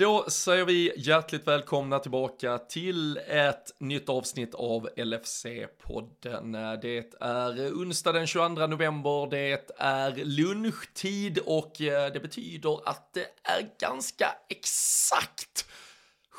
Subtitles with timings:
[0.00, 6.76] Då säger vi hjärtligt välkomna tillbaka till ett nytt avsnitt av LFC-podden.
[6.82, 13.26] Det är onsdag den 22 november, det är lunchtid och eh, det betyder att det
[13.42, 15.66] är ganska exakt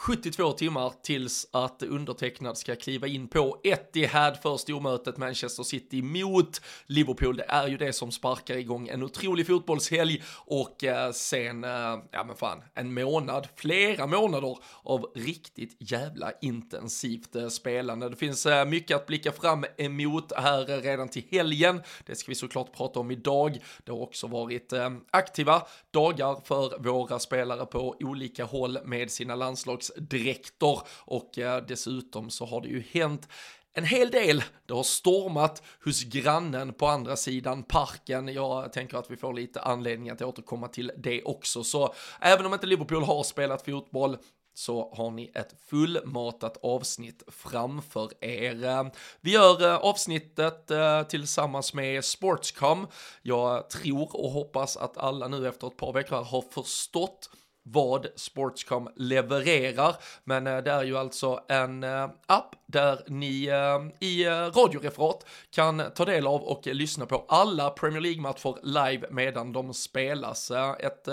[0.02, 6.62] 72 timmar tills att undertecknad ska kliva in på Etihad för stormötet Manchester City mot
[6.86, 7.38] Liverpool.
[7.38, 12.24] Det är ju det som sparkar igång en otrolig fotbollshelg och eh, sen, eh, ja
[12.28, 18.10] men fan, en månad, flera månader av riktigt jävla intensivt eh, spelande.
[18.10, 21.82] Det finns mycket att blicka fram emot här redan till helgen.
[22.06, 23.60] Det ska vi såklart prata om idag.
[23.84, 24.74] Det har också varit
[25.12, 25.62] aktiva
[25.92, 31.32] dagar för våra spelare på olika håll med sina landslags dräkter och
[31.68, 33.28] dessutom så har det ju hänt
[33.74, 34.44] en hel del.
[34.66, 38.28] Det har stormat hos grannen på andra sidan parken.
[38.28, 41.64] Jag tänker att vi får lite anledning att återkomma till det också.
[41.64, 44.18] Så även om inte Liverpool har spelat fotboll
[44.54, 48.92] så har ni ett fullmatat avsnitt framför er.
[49.22, 52.88] Vi gör eh, avsnittet eh, tillsammans med Sportscom.
[53.22, 57.30] Jag tror och hoppas att alla nu efter ett par veckor har förstått
[57.64, 59.96] vad Sportscom levererar.
[60.24, 65.84] Men eh, det är ju alltså en eh, app där ni eh, i radioreferat kan
[65.96, 70.52] ta del av och lyssna på alla Premier League-matcher live medan de spelas.
[70.80, 71.08] Ett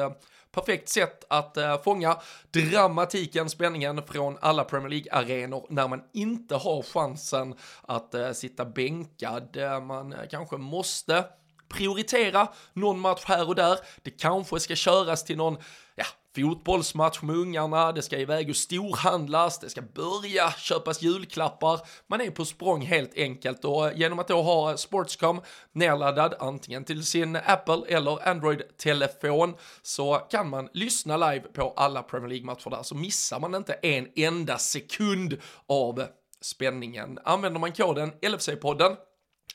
[0.52, 2.16] perfekt sätt att fånga
[2.50, 9.56] dramatiken, spänningen från alla Premier League-arenor när man inte har chansen att sitta bänkad.
[9.82, 11.24] Man kanske måste
[11.68, 13.78] prioritera någon match här och där.
[14.02, 15.56] Det kanske ska köras till någon
[15.94, 16.04] ja,
[16.42, 21.80] fotbollsmatch med ungarna, det ska iväg och storhandlas, det ska börja köpas julklappar.
[22.06, 25.40] Man är på språng helt enkelt och genom att då ha Sportscom
[25.72, 32.28] nedladdad antingen till sin Apple eller Android-telefon så kan man lyssna live på alla Premier
[32.28, 35.36] League-matcher där så missar man inte en enda sekund
[35.66, 36.04] av
[36.40, 37.18] spänningen.
[37.24, 38.96] Använder man koden LFC-podden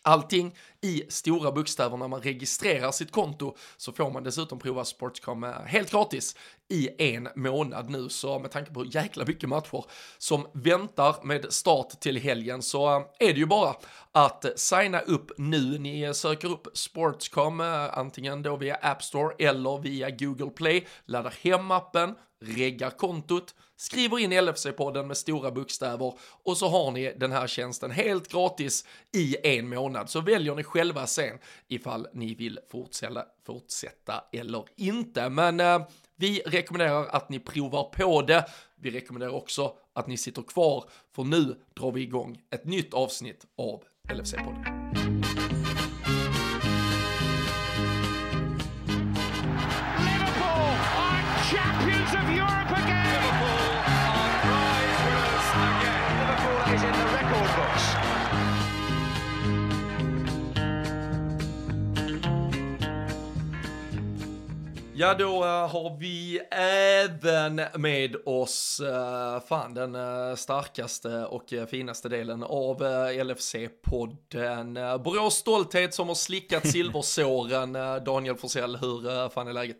[0.06, 5.44] Allting i stora bokstäver när man registrerar sitt konto så får man dessutom prova Sportscom
[5.44, 6.36] eh, helt gratis
[6.70, 8.10] i en månad nu.
[8.10, 9.86] Så med tanke på hur jäkla mycket matcher
[10.18, 13.76] som väntar med start till helgen så eh, är det ju bara
[14.12, 15.80] att eh, signa upp nu.
[15.80, 17.60] Ni söker upp Sportscom
[17.92, 24.20] antingen då via App Store eller via Google Play, laddar hem appen, reggar kontot, skriver
[24.20, 26.14] in LFC-podden med stora bokstäver
[26.44, 30.10] och så har ni den här tjänsten helt gratis i en månad.
[30.10, 35.30] Så väljer ni själva sen ifall ni vill fortsätta, fortsätta eller inte.
[35.30, 35.82] Men eh,
[36.16, 38.46] vi rekommenderar att ni provar på det.
[38.76, 43.46] Vi rekommenderar också att ni sitter kvar, för nu drar vi igång ett nytt avsnitt
[43.58, 45.63] av LFC-podden.
[64.96, 72.10] Ja, då uh, har vi även med oss, uh, fan den uh, starkaste och finaste
[72.10, 74.98] delen av LFC-podden.
[75.04, 77.74] Borås stolthet som har slickat silversåren.
[78.06, 79.78] Daniel Forsell, hur fan är läget?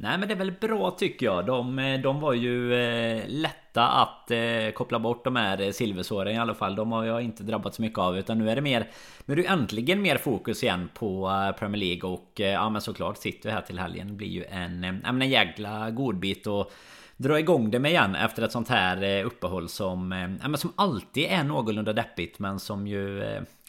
[0.00, 1.46] Nej men det är väl bra tycker jag.
[1.46, 6.34] De, eh, de var ju eh, lätta att eh, koppla bort de här eh, silversåren
[6.34, 6.74] i alla fall.
[6.74, 8.18] De har jag inte drabbats så mycket av.
[8.18, 8.90] Utan nu är det mer...
[9.24, 12.10] Nu är det äntligen mer fokus igen på eh, Premier League.
[12.10, 14.06] Och eh, ja men såklart sitter vi här till helgen.
[14.06, 16.46] Det blir ju en, eh, en jäkla godbit.
[16.46, 16.72] Och
[17.16, 21.44] dra igång det med igen efter ett sånt här eh, uppehåll som, som alltid är
[21.44, 23.22] någorlunda deppigt men som ju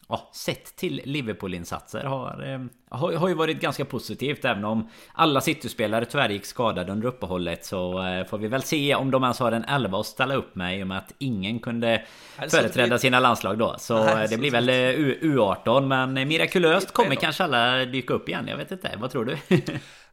[0.10, 2.60] ja, sett till Liverpool-insatser har, eh,
[2.90, 7.66] har, har ju varit ganska positivt även om alla City-spelare tyvärr gick skadade under uppehållet
[7.66, 10.56] så eh, får vi väl se om de ens har en 11 att ställa upp
[10.56, 12.06] med i och med att ingen kunde
[12.50, 13.76] företräda sina landslag då.
[13.80, 18.48] Så Nej, det blir väl U18 men mirakulöst kommer kanske alla dyka upp igen.
[18.48, 19.38] Jag vet inte, vad tror du?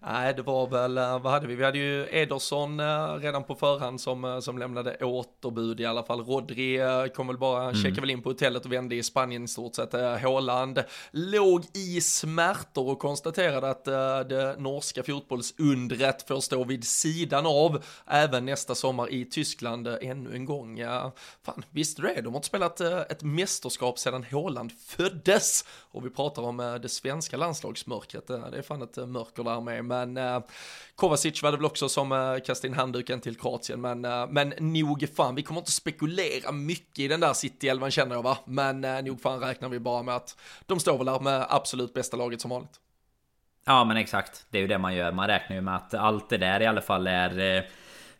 [0.02, 1.54] Nej, det var väl, eh, vad hade vi?
[1.54, 6.02] Vi hade ju Ederson eh, redan på förhand som, eh, som lämnade återbud i alla
[6.02, 6.20] fall.
[6.20, 6.80] Rodri
[7.14, 7.74] kom väl bara, mm.
[7.74, 10.22] checkade väl in på hotellet och vände i Spanien i stort sett.
[10.22, 13.84] Håland låg i smärtor och konstaterade att
[14.28, 20.44] det norska fotbollsundret får stå vid sidan av även nästa sommar i Tyskland ännu en
[20.44, 20.80] gång.
[21.42, 22.20] Fan, visste du det?
[22.20, 25.64] De har inte spelat ett mästerskap sedan Håland föddes.
[25.68, 28.26] Och vi pratar om det svenska landslagsmörkret.
[28.26, 30.40] Det är fan ett mörker där med men eh,
[30.94, 34.54] Kovacic var det väl också som eh, kastade in handduken till Kroatien, men, eh, men
[34.58, 38.84] nog fan, vi kommer inte spekulera mycket i den där City-elvan känner jag va, men
[38.84, 40.36] eh, nog fan räknar vi bara med att
[40.66, 42.80] de står väl där med absolut bästa laget som vanligt.
[43.64, 46.28] Ja men exakt, det är ju det man gör, man räknar ju med att allt
[46.28, 47.62] det där i alla fall är eh,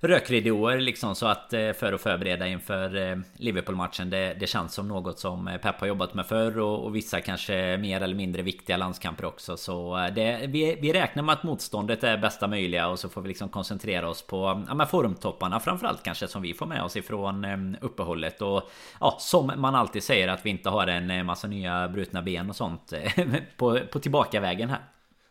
[0.01, 4.11] rökridåer liksom så att eh, för att förbereda inför eh, Liverpool-matchen.
[4.11, 7.21] Det, det känns som något som eh, Pep har jobbat med förr och, och vissa
[7.21, 9.57] kanske mer eller mindre viktiga landskamper också.
[9.57, 13.29] Så det, vi, vi räknar med att motståndet är bästa möjliga och så får vi
[13.29, 18.43] liksom koncentrera oss på ja, formtopparna framförallt kanske som vi får med oss ifrån uppehållet
[18.43, 18.71] och
[19.01, 22.57] ja, som man alltid säger att vi inte har en massa nya brutna ben och
[22.57, 22.93] sånt
[23.57, 24.81] på, på tillbakavägen här.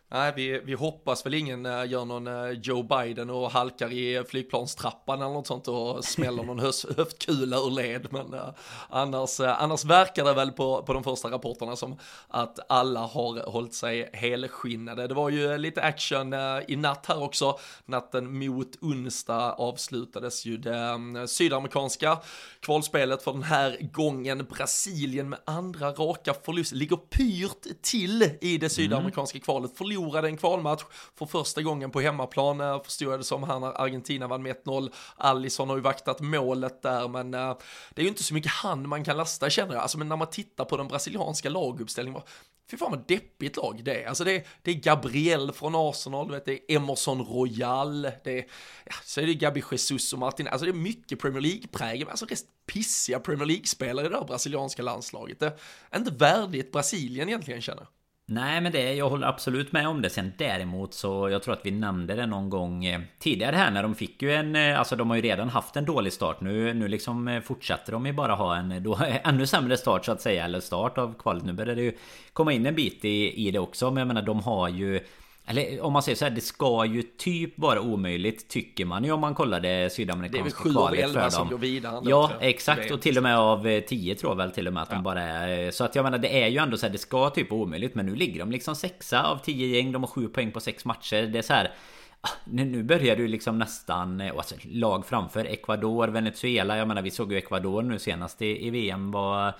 [0.08, 4.24] Nej, vi, vi hoppas väl ingen uh, gör någon uh, Joe Biden och halkar i
[4.28, 6.58] flygplanstrappan eller något sånt och smäller någon
[6.96, 8.06] höftkula ur led.
[8.10, 8.48] Men uh,
[8.88, 11.98] annars, annars verkar det väl på, på de första rapporterna som
[12.28, 15.06] att alla har hållit sig helskinnade.
[15.06, 16.34] Det var ju lite action
[16.68, 17.58] i natt här också.
[17.84, 22.18] Natten mot onsdag avslutades ju det sydamerikanska
[22.60, 24.46] kvalspelet för den här gången.
[24.50, 28.70] Brasilien med andra raka förluster ligger pyrt till i det mm.
[28.70, 29.78] sydamerikanska kvalet.
[29.78, 30.82] Förlor förlorade en kvalmatch
[31.14, 34.56] för första gången på hemmaplan, eh, förstod jag det som här när Argentina vann med
[34.64, 34.90] 1-0.
[35.16, 37.56] Allison har ju vaktat målet där, men eh,
[37.94, 39.82] det är ju inte så mycket han man kan lasta känner jag.
[39.82, 42.22] Alltså, men när man tittar på den brasilianska laguppställningen,
[42.70, 44.08] Fy fan vad deppigt lag det är.
[44.08, 48.46] Alltså det är, det är Gabriel från Arsenal, vet, det är Emerson Royal, det är,
[48.84, 50.48] ja, så är det Gabi Jesus och Martin.
[50.48, 54.82] Alltså det är mycket Premier League-prägel, alltså rest pissiga Premier League-spelare i det här brasilianska
[54.82, 55.40] landslaget.
[55.40, 55.58] Det
[55.90, 57.88] är inte värdigt Brasilien egentligen känner jag.
[58.28, 60.10] Nej men det, jag håller absolut med om det.
[60.10, 63.82] Sen däremot så jag tror att vi nämnde det någon gång eh, tidigare här när
[63.82, 64.56] de fick ju en...
[64.56, 66.40] Eh, alltså de har ju redan haft en dålig start.
[66.40, 70.12] Nu, nu liksom eh, fortsätter de ju bara ha en då, ännu sämre start så
[70.12, 70.44] att säga.
[70.44, 71.44] Eller start av kvalet.
[71.44, 71.92] Nu börjar det ju
[72.32, 73.90] komma in en bit i, i det också.
[73.90, 75.00] Men jag menar de har ju...
[75.48, 79.12] Eller om man säger så här, det ska ju typ vara omöjligt tycker man ju
[79.12, 82.00] om man kollar det sydamerikanska kvalet Det är väl 7 av 11 som går vidare.
[82.04, 82.90] Ja, exakt.
[82.90, 84.94] Och till och med av 10 tror jag väl till och med att ja.
[84.94, 85.70] de bara är.
[85.70, 87.94] Så att jag menar, det är ju ändå så här, det ska typ vara omöjligt.
[87.94, 89.92] Men nu ligger de liksom sexa av 10 gäng.
[89.92, 91.22] De har 7 poäng på 6 matcher.
[91.22, 91.72] Det är så här.
[92.20, 96.76] Ah, nu börjar du liksom nästan alltså, lag framför Ecuador, Venezuela.
[96.76, 99.54] Jag menar vi såg ju Ecuador nu senast i, i VM var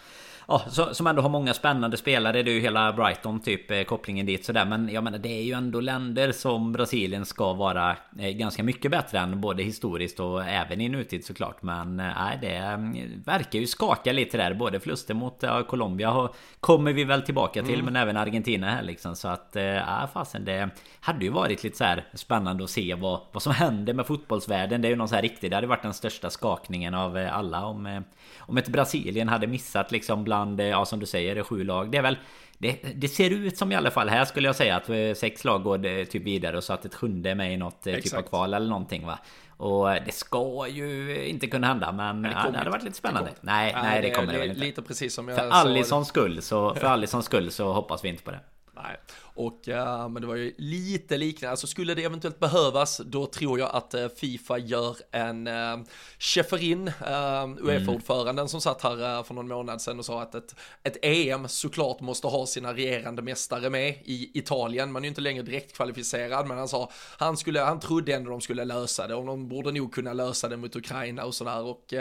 [0.46, 0.62] ja,
[0.92, 2.42] som ändå har många spännande spelare.
[2.42, 4.64] Det är ju hela Brighton typ eh, kopplingen dit sådär.
[4.64, 8.90] Men jag menar det är ju ändå länder som Brasilien ska vara eh, ganska mycket
[8.90, 11.62] bättre än både historiskt och även i nutid såklart.
[11.62, 14.54] Men eh, nej, det mm, verkar ju skaka lite där.
[14.54, 16.28] Både förluster mot ja, Colombia
[16.60, 17.80] kommer vi väl tillbaka till.
[17.80, 17.84] Mm.
[17.84, 19.16] Men även Argentina här liksom.
[19.16, 19.50] Så att
[19.86, 20.70] ja, fasen det
[21.00, 24.82] hade ju varit lite så här spännande att se vad, vad som händer med fotbollsvärlden.
[24.82, 25.50] Det är ju någon så här riktigt.
[25.50, 28.02] Det hade varit den största skakningen av alla om,
[28.38, 31.90] om ett Brasilien hade missat liksom bland bland, ja som du säger, sju lag.
[31.90, 32.18] Det är väl
[32.58, 35.44] det, det, ser ut som i alla fall här skulle jag säga att eh, sex
[35.44, 37.96] lag går eh, typ vidare och så att ett sjunde är med i något Exakt.
[37.96, 39.18] Eh, typ av kval eller någonting va.
[39.56, 43.30] Och det ska ju inte kunna hända men det, ja, det hade varit lite spännande.
[43.40, 44.60] Nej, nej, nej, det, kommer det väl inte.
[44.60, 48.22] Lite precis som jag För Allisons skull så, för Allisons skull så hoppas vi inte
[48.22, 48.40] på det.
[48.76, 53.26] Nej, och uh, men det var ju lite liknande, alltså skulle det eventuellt behövas, då
[53.26, 55.78] tror jag att uh, Fifa gör en uh,
[56.18, 58.48] Schäferin, uh, Uefa-ordföranden mm.
[58.48, 62.26] som satt här för någon månad sedan och sa att ett, ett EM såklart måste
[62.26, 64.92] ha sina regerande mästare med i Italien.
[64.92, 68.30] Man är ju inte längre direkt kvalificerad, men han sa han skulle, han trodde ändå
[68.30, 71.62] de skulle lösa det och de borde nog kunna lösa det mot Ukraina och sådär
[71.62, 71.94] och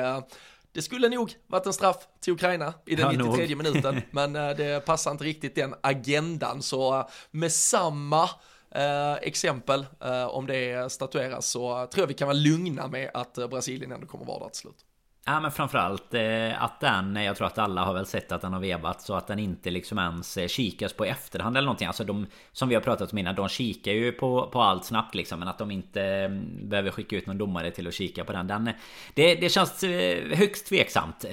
[0.75, 4.49] det skulle nog varit en straff till Ukraina i den ja, 93 minuten, men eh,
[4.49, 6.61] det passar inte riktigt den agendan.
[6.61, 8.23] Så eh, med samma
[8.71, 13.37] eh, exempel, eh, om det statueras, så tror jag vi kan vara lugna med att
[13.37, 14.84] eh, Brasilien ändå kommer vara där till slut.
[15.27, 18.53] Ja men framförallt eh, att den, jag tror att alla har väl sett att den
[18.53, 21.87] har vevat så att den inte liksom ens eh, kikas på i efterhand eller någonting.
[21.87, 25.15] Alltså de, som vi har pratat om innan, de kikar ju på, på allt snabbt
[25.15, 25.39] liksom.
[25.39, 28.47] Men att de inte mm, behöver skicka ut någon domare till att kika på den.
[28.47, 28.69] den
[29.13, 31.25] det, det känns eh, högst tveksamt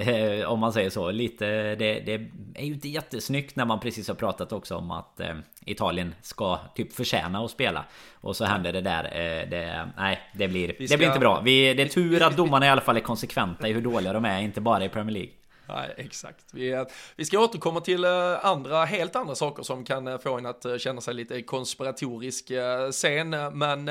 [0.46, 1.10] om man säger så.
[1.10, 2.14] Lite, det, det
[2.54, 5.20] är ju inte jättesnyggt när man precis har pratat också om att
[5.64, 7.84] Italien ska typ förtjäna att spela.
[8.20, 9.02] Och så händer det där.
[9.50, 10.84] Det, nej, det blir, ska...
[10.84, 11.40] det blir inte bra.
[11.40, 14.12] Vi, det är tur att domarna i alla fall är konsekventa i hur hur dåliga
[14.12, 15.41] de är, inte bara i Premier League.
[15.68, 16.44] Nej, exakt.
[16.52, 16.84] Vi, eh,
[17.16, 20.66] vi ska återkomma till eh, andra, helt andra saker som kan eh, få en att
[20.78, 22.52] känna sig lite konspiratorisk
[22.90, 23.30] sen.
[23.52, 23.90] Men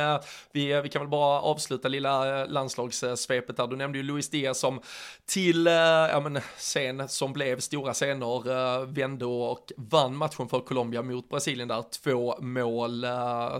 [0.51, 3.67] vi, vi kan väl bara avsluta lilla landslagssvepet där.
[3.67, 4.81] Du nämnde ju Luis Diaz som
[5.25, 11.29] till ja, men, scen som blev stora scener vände och vann matchen för Colombia mot
[11.29, 11.83] Brasilien där.
[12.03, 13.05] Två mål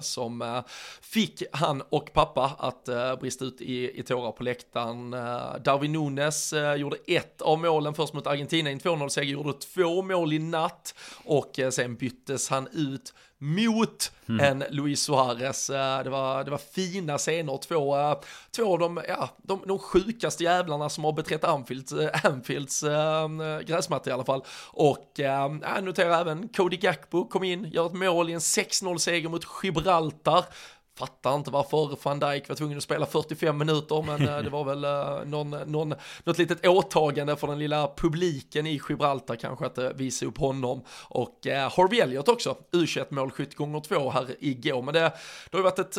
[0.02, 0.64] som
[1.02, 5.12] fick han och pappa att brista ut i, i tårar på läktaren.
[5.64, 10.34] Darwin Nunes gjorde ett av målen först mot Argentina i en 2-0-seger, gjorde två mål
[10.34, 14.40] i natt och eh, sen byttes han ut mot mm.
[14.40, 15.70] en Luis Suarez.
[15.70, 18.20] Eh, det var, det var fina scener, två, eh,
[18.56, 21.94] två av de, ja, de, de sjukaste jävlarna som har beträtt Anfields,
[22.24, 24.44] Anfields äh, gräsmatta i alla fall.
[24.68, 29.30] Och äh, jag noterar även Cody Gakpo kom in, gör ett mål i en 6-0-seger
[29.30, 30.46] mot Gibraltar
[30.98, 34.64] Fattar inte varför van Dijk var tvungen att spela 45 minuter, men eh, det var
[34.64, 35.94] väl eh, någon, någon,
[36.24, 40.84] något litet åtagande för den lilla publiken i Gibraltar kanske att eh, visa upp honom.
[41.04, 44.82] Och Harvey Elliot också, U21 målskytt gånger två här igår.
[44.82, 45.12] Men det, det
[45.52, 45.98] har ju varit ett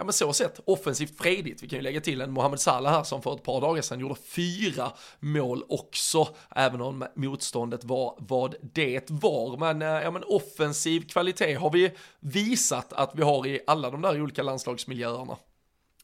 [0.00, 1.62] ja men så sett offensivt fredigt.
[1.62, 4.00] Vi kan ju lägga till en Mohamed Salah här som för ett par dagar sedan
[4.00, 9.56] gjorde fyra mål också, även om motståndet var vad det var.
[9.56, 14.02] Men, eh, ja, men offensiv kvalitet har vi visat att vi har i alla de
[14.02, 15.36] där olika landslagsmiljöerna.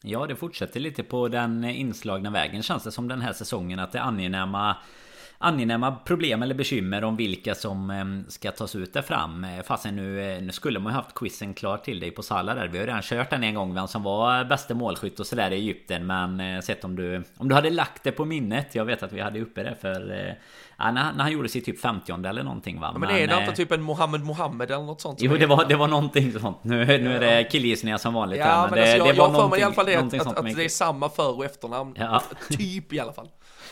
[0.01, 3.91] Ja, det fortsätter lite på den inslagna vägen känns det som den här säsongen att
[3.91, 4.77] det angenäma
[5.37, 9.43] angenäma problem eller bekymmer om vilka som ehm, ska tas ut där fram.
[9.43, 12.55] Eh, Fastän nu, eh, nu skulle man ju haft quizen klar till dig på Salah
[12.55, 12.67] där.
[12.67, 15.51] Vi har ju redan kört den en gång vem som var bästa målskytt och sådär
[15.51, 16.07] i Egypten.
[16.07, 18.75] Men eh, sett om du, om du hade lagt det på minnet.
[18.75, 20.37] Jag vet att vi hade uppe det för
[20.79, 22.89] Ja, när, han gjorde sitt typ 50 eller någonting va.
[22.93, 25.21] Ja, men, men är det inte typ en Mohammed Mohammed eller något sånt?
[25.21, 26.63] Jo det var, det var någonting sånt.
[26.63, 29.19] Nu, nu är det killgissningar som vanligt ja, här, men, men det, alltså, jag, det
[29.19, 31.45] var jag någonting, i alla fall det, att, att, att det är samma för och
[31.45, 31.95] efternamn.
[31.97, 32.23] Ja.
[32.49, 33.29] Typ i alla fall.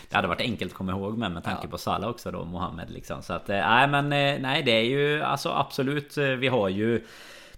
[0.09, 1.69] Det hade varit enkelt att komma ihåg med med tanke ja.
[1.69, 3.21] på Salah också då, Mohammed liksom.
[3.21, 4.09] Så att, nej men
[4.41, 6.17] nej det är ju alltså absolut.
[6.17, 7.05] Vi har ju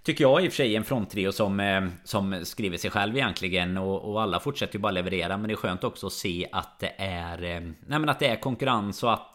[0.02, 4.12] Tycker jag i och för sig en fronttrio som, som skriver sig själv egentligen och,
[4.12, 6.92] och, alla fortsätter ju bara leverera Men det är skönt också att se att det
[6.98, 7.38] är
[7.86, 9.34] Nej men att det är konkurrens och att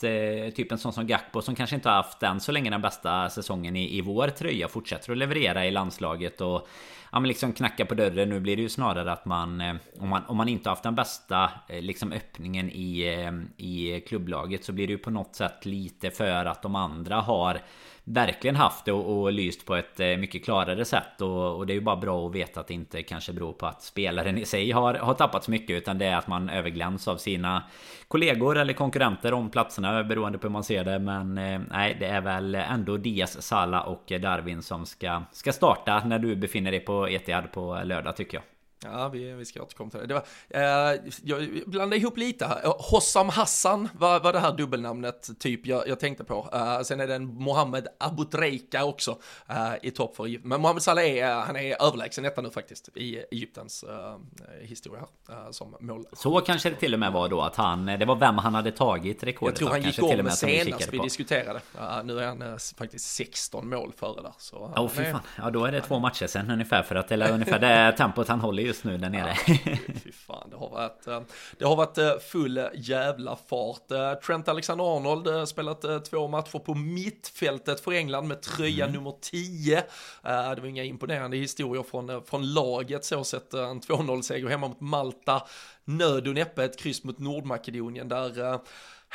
[0.55, 3.29] Typ en sån som Gakpo som kanske inte har haft den så länge den bästa
[3.29, 6.67] säsongen i, i vår tröja Fortsätter att leverera i landslaget och
[7.13, 8.29] ja, men liksom knacka på dörren.
[8.29, 10.95] Nu blir det ju snarare att man eh, om man, om man inte haft den
[10.95, 15.65] bästa eh, liksom öppningen i, eh, i klubblaget så blir det ju på något sätt
[15.65, 17.61] lite för att de andra har
[18.03, 21.21] verkligen haft det och, och lyst på ett eh, mycket klarare sätt.
[21.21, 23.65] Och, och, det är ju bara bra att veta att det inte kanske beror på
[23.65, 25.69] att spelaren i sig har, har tappat så mycket.
[25.69, 27.63] Utan det är att man överglänns av sina
[28.07, 30.99] kollegor eller konkurrenter om platserna beroende på hur man ser det.
[30.99, 36.03] Men eh, nej, det är väl ändå Diaz, Sala och Darwin som ska, ska starta
[36.05, 38.52] när du befinner dig på Etihad på lördag tycker jag.
[38.83, 40.05] Ja, vi, vi ska återkomma till det.
[40.05, 42.61] det var, eh, jag blandade ihop lite här.
[42.65, 46.49] Hossam Hassan var, var det här dubbelnamnet typ jag, jag tänkte på.
[46.53, 49.17] Eh, sen är det en Mohammed Abutreika också
[49.49, 50.49] eh, i topp för Egypten.
[50.49, 54.17] Men Mohammed Salah är, han är överlägsen detta nu faktiskt i Egyptens eh,
[54.61, 56.05] historia här eh, som mål.
[56.13, 58.71] Så kanske det till och med var då att han, det var vem han hade
[58.71, 59.59] tagit rekordet.
[59.59, 61.61] Jag tror han gick om med senast vi, vi diskuterade.
[62.03, 64.33] nu är han eh, faktiskt 16 mål före där.
[64.37, 65.21] Så, oh, fy fan.
[65.37, 68.39] Ja, då är det två matcher sen ungefär för att, eller ungefär det tempot han
[68.39, 69.37] håller just nu där nere.
[69.47, 69.55] Ja,
[70.03, 71.21] fy fan, det har varit, eh,
[71.57, 73.91] det har varit eh, full jävla fart.
[73.91, 78.95] Eh, Trent Alexander-Arnold spelat två matcher på mittfältet för England med tröja mm.
[78.95, 79.83] nummer 10.
[80.23, 83.53] Det var inga imponerande historier från, från laget så sett.
[83.53, 85.43] En 2-0-seger hemma mot Malta.
[85.85, 88.59] Nöd och näppe ett kryss mot Nordmakedonien där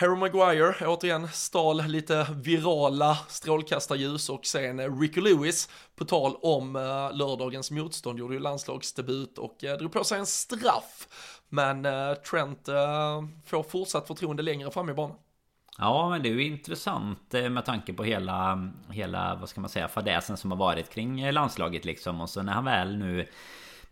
[0.01, 7.17] Harry Maguire, återigen, stal lite virala strålkastarljus och sen Ricky Lewis, på tal om uh,
[7.17, 11.09] lördagens motstånd, gjorde ju landslagsdebut och uh, drog på sig en straff.
[11.49, 12.67] Men uh, Trent
[13.47, 15.17] får fortsatt förtroende längre fram i banan.
[15.79, 19.89] Ja men det är ju intressant med tanke på hela, hela vad ska man säga,
[19.89, 22.21] fadäsen som har varit kring landslaget liksom.
[22.21, 23.29] Och så när han väl nu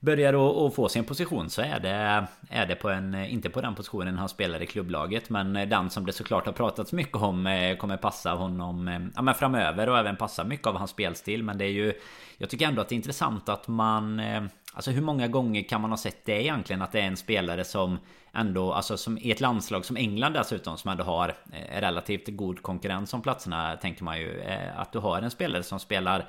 [0.00, 3.74] börjar att få sin position så är det, är det på en, inte på den
[3.74, 7.76] positionen han spelar i klubblaget men den som det såklart har pratats mycket om eh,
[7.76, 11.42] kommer passa honom eh, ja, men framöver och även passa mycket av hans spelstil.
[11.42, 11.92] Men det är ju
[12.38, 14.42] Jag tycker ändå att det är intressant att man eh,
[14.74, 16.82] Alltså hur många gånger kan man ha sett det egentligen?
[16.82, 17.98] Att det är en spelare som
[18.38, 21.34] Ändå, alltså som i ett landslag som England dessutom som ändå har
[21.70, 24.42] relativt god konkurrens om platserna tänker man ju
[24.76, 26.26] Att du har en spelare som spelar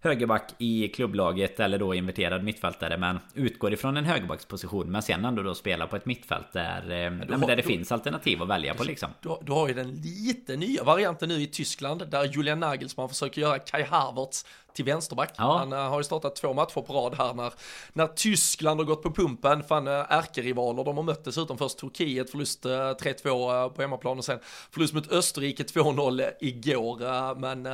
[0.00, 5.42] högerback i klubblaget eller då inverterad mittfältare men utgår ifrån en högerbacksposition men sen ändå
[5.42, 8.74] då spelar på ett mittfält där, eh, har, där det du, finns alternativ att välja
[8.74, 9.10] på liksom.
[9.20, 13.40] Du, du, har ju den lite nya varianten nu i Tyskland där Julian Nagelsmann försöker
[13.40, 15.34] göra Kai Havertz till vänsterback.
[15.38, 15.58] Ja.
[15.58, 17.52] Han uh, har ju startat två matcher på rad här när,
[17.92, 19.62] när Tyskland har gått på pumpen.
[19.62, 24.24] Fan uh, ärkerivaler, de har mött dessutom först Turkiet, förlust uh, 3-2 på hemmaplan och
[24.24, 24.38] sen
[24.70, 27.34] förlust mot Österrike 2-0 igår.
[27.34, 27.64] men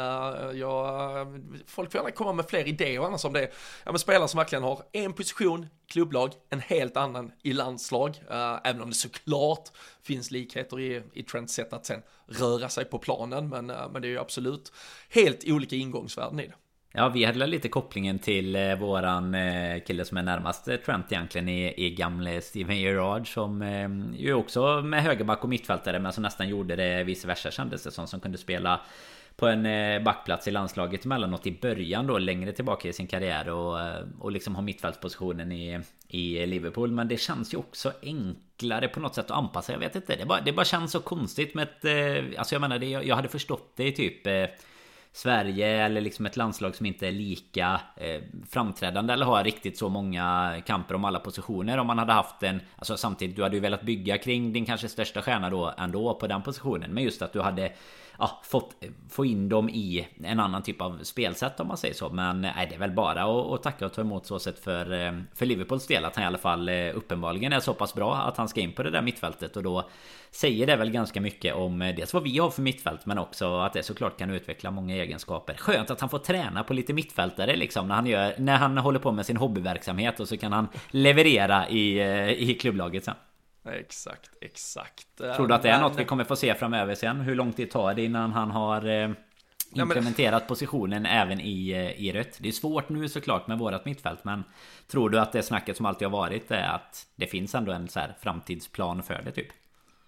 [0.59, 1.27] ja,
[1.67, 3.51] folk får gärna komma med fler idéer annars om det.
[3.85, 8.23] Ja men spelare som verkligen har en position, klubblag, en helt annan i landslag.
[8.65, 9.69] även om det såklart
[10.03, 13.49] finns likheter i, i Trents sätt att sen röra sig på planen.
[13.49, 14.73] Men, men det är ju absolut
[15.09, 16.55] helt olika ingångsvärden i det.
[16.99, 21.13] Ja, vi hade lite kopplingen till eh, våran eh, kille som är närmast eh, Trent
[21.13, 23.89] egentligen i, i gamle Steven Gerrard som eh,
[24.21, 27.91] ju också med högerback och mittfältare men som nästan gjorde det vice versa kändes det
[27.91, 28.07] som.
[28.07, 28.81] Som kunde spela
[29.37, 33.49] på en eh, backplats i landslaget emellanåt i början då längre tillbaka i sin karriär
[33.49, 36.91] och, eh, och liksom ha mittfältspositionen i, i Liverpool.
[36.91, 39.73] Men det känns ju också enklare på något sätt att anpassa.
[39.73, 40.17] Jag vet inte.
[40.17, 41.85] Det bara, det bara känns så konstigt med ett...
[41.85, 44.27] Eh, alltså jag menar, det, jag hade förstått det i typ
[45.17, 49.89] Sverige eller liksom ett landslag som inte är lika eh, framträdande eller har riktigt så
[49.89, 51.79] många kamper om alla positioner.
[51.79, 54.89] Om man hade haft en Alltså samtidigt du hade ju velat bygga kring din kanske
[54.89, 56.91] största stjärna då ändå på den positionen.
[56.95, 57.73] Men just att du hade
[58.19, 61.95] ja, fått eh, få in dem i en annan typ av spelsätt om man säger
[61.95, 62.09] så.
[62.09, 64.93] Men eh, nej, det är väl bara att, tacka och ta emot så sett för,
[64.93, 66.05] eh, för Liverpools del.
[66.05, 68.83] Att han i alla fall uppenbarligen är så pass bra att han ska in på
[68.83, 69.57] det där mittfältet.
[69.57, 69.89] Och då
[70.31, 73.73] säger det väl ganska mycket om dels vad vi har för mittfält men också att
[73.73, 75.55] det såklart kan utveckla många egenskaper.
[75.55, 78.99] Skönt att han får träna på lite mittfältare liksom när han, gör, när han håller
[78.99, 82.01] på med sin hobbyverksamhet och så kan han leverera i,
[82.51, 83.15] i klubblaget sen.
[83.67, 85.17] Exakt, exakt.
[85.17, 87.21] Tror du att det är något vi kommer få se framöver sen?
[87.21, 89.11] Hur lång tid tar det innan han har eh,
[89.75, 92.39] implementerat ja, positionen även i, eh, i rött?
[92.39, 94.45] Det är svårt nu såklart med vårat mittfält men
[94.87, 97.89] Tror du att det snacket som alltid har varit är att det finns ändå en
[97.89, 99.49] så här framtidsplan för det typ?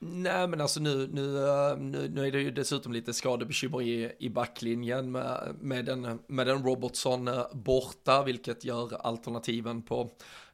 [0.01, 4.13] Nej men alltså nu, nu, eh, nu, nu är det ju dessutom lite skadebekymmer i,
[4.19, 10.11] i backlinjen med, med, den, med den Robertson borta vilket gör alternativen på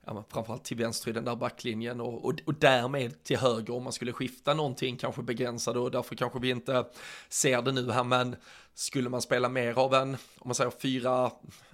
[0.07, 3.75] ja, men framförallt till vänster i den där backlinjen och, och, och därmed till höger
[3.75, 6.85] om man skulle skifta någonting kanske begränsade och därför kanske vi inte
[7.29, 8.37] ser det nu här men
[8.75, 11.31] skulle man spela mer av en, om man säger 4,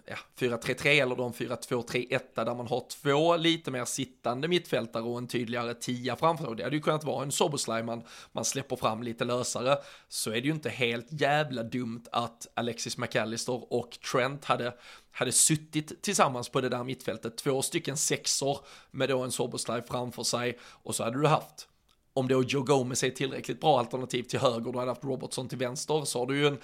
[0.07, 5.29] ja, 4-3-3 eller de 4-2-3-1 där man har två lite mer sittande mittfältare och en
[5.29, 6.55] tydligare tia framför.
[6.55, 9.79] Det hade ju kunnat vara en Soboslaj man, man släpper fram lite lösare.
[10.09, 14.75] Så är det ju inte helt jävla dumt att Alexis McAllister och Trent hade,
[15.13, 17.37] hade suttit tillsammans på det där mittfältet.
[17.37, 18.59] Två stycken sexor
[18.91, 21.69] med då en Soboslaj framför sig och så hade du haft
[22.13, 25.59] om då Joe Gomez är tillräckligt bra alternativ till höger, du hade haft Robertson till
[25.59, 26.59] vänster, så har du ju en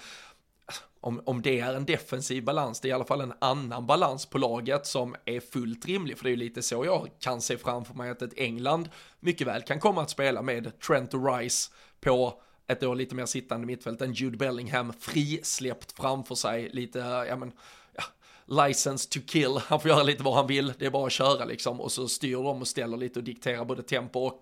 [1.01, 4.25] om, om det är en defensiv balans, det är i alla fall en annan balans
[4.25, 7.57] på laget som är fullt rimlig, för det är ju lite så jag kan se
[7.57, 8.89] framför mig att ett England
[9.19, 13.25] mycket väl kan komma att spela med Trent och Rice på ett då lite mer
[13.25, 17.51] sittande mittfält, en Jude Bellingham frisläppt framför sig, lite, ja men,
[18.47, 21.45] license to kill, han får göra lite vad han vill, det är bara att köra
[21.45, 24.39] liksom och så styr de och ställer lite och dikterar både tempo och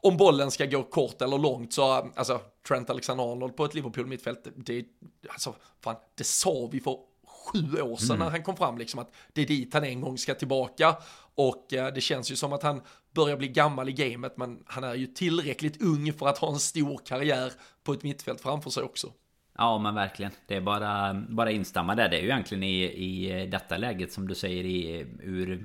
[0.00, 4.46] om bollen ska gå kort eller långt så, alltså Trent Alexander-Arnold på ett Liverpool mittfält,
[4.56, 4.84] det,
[5.28, 8.18] alltså fan, det sa vi för sju år sedan mm.
[8.18, 10.96] när han kom fram liksom att det är dit han en gång ska tillbaka
[11.34, 12.82] och eh, det känns ju som att han
[13.14, 16.58] börjar bli gammal i gamet men han är ju tillräckligt ung för att ha en
[16.58, 17.52] stor karriär
[17.84, 19.12] på ett mittfält framför sig också.
[19.58, 20.32] Ja men verkligen.
[20.46, 22.08] Det är bara, bara instämma där.
[22.08, 25.64] Det är ju egentligen i, i detta läget som du säger i, ur,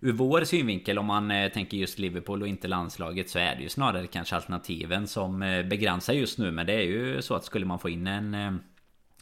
[0.00, 3.62] ur vår synvinkel om man eh, tänker just Liverpool och inte landslaget så är det
[3.62, 6.50] ju snarare kanske alternativen som eh, begränsar just nu.
[6.50, 8.52] Men det är ju så att skulle man få in en eh,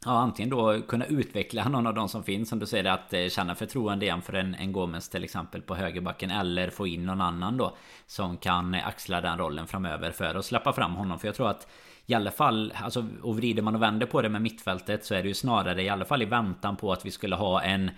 [0.04, 3.54] Ja, antingen då kunna utveckla någon av de som finns som du säger att känna
[3.54, 7.56] förtroende igen för en, en Gomes till exempel på högerbacken eller få in någon annan
[7.56, 11.48] då som kan axla den rollen framöver för att släppa fram honom för jag tror
[11.48, 11.66] att
[12.10, 15.22] i alla fall, alltså, och vrider man och vänder på det med mittfältet så är
[15.22, 17.90] det ju snarare i alla fall i väntan på att vi skulle ha en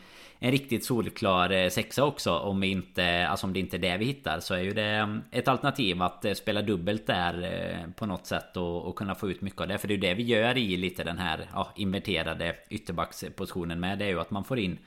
[0.42, 3.96] en riktigt solklar eh, sexa också om vi inte, alltså om det inte är det
[3.96, 7.92] vi hittar så är ju det mm, ett alternativ att eh, spela dubbelt där eh,
[7.92, 9.78] på något sätt och, och kunna få ut mycket av det.
[9.78, 13.98] För det är ju det vi gör i lite den här ja, inverterade ytterbackspositionen med.
[13.98, 14.78] Det är ju att man får in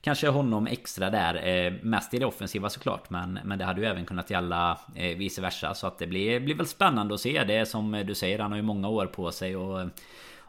[0.00, 1.48] Kanske honom extra där.
[1.48, 3.10] Eh, mest i det offensiva såklart.
[3.10, 5.74] Men, men det hade ju även kunnat gälla eh, vice versa.
[5.74, 7.44] Så att det blir, blir väl spännande att se.
[7.44, 9.56] Det är som eh, du säger, han har ju många år på sig.
[9.56, 9.88] Och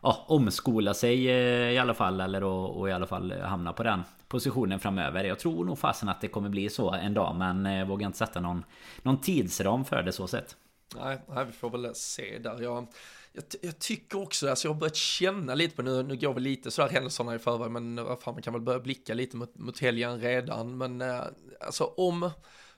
[0.04, 2.22] ja, omskola sig eh, i alla fall.
[2.22, 5.24] Eller och, och, i alla fall eh, hamna på den positionen framöver.
[5.24, 7.36] Jag tror nog fasen att det kommer bli så en dag.
[7.36, 8.64] Men eh, vågar inte sätta någon,
[9.02, 10.56] någon tidsram för det så sett.
[10.96, 12.62] Nej, nej, vi får väl se där.
[12.62, 12.88] Jag,
[13.38, 16.42] jag, jag, tycker också, alltså jag har börjat känna lite på nu, nu går vi
[16.42, 19.58] lite sådär händelserna i förväg, men vad fan, man kan väl börja blicka lite mot,
[19.58, 21.22] mot helgen redan, men eh,
[21.60, 22.30] alltså om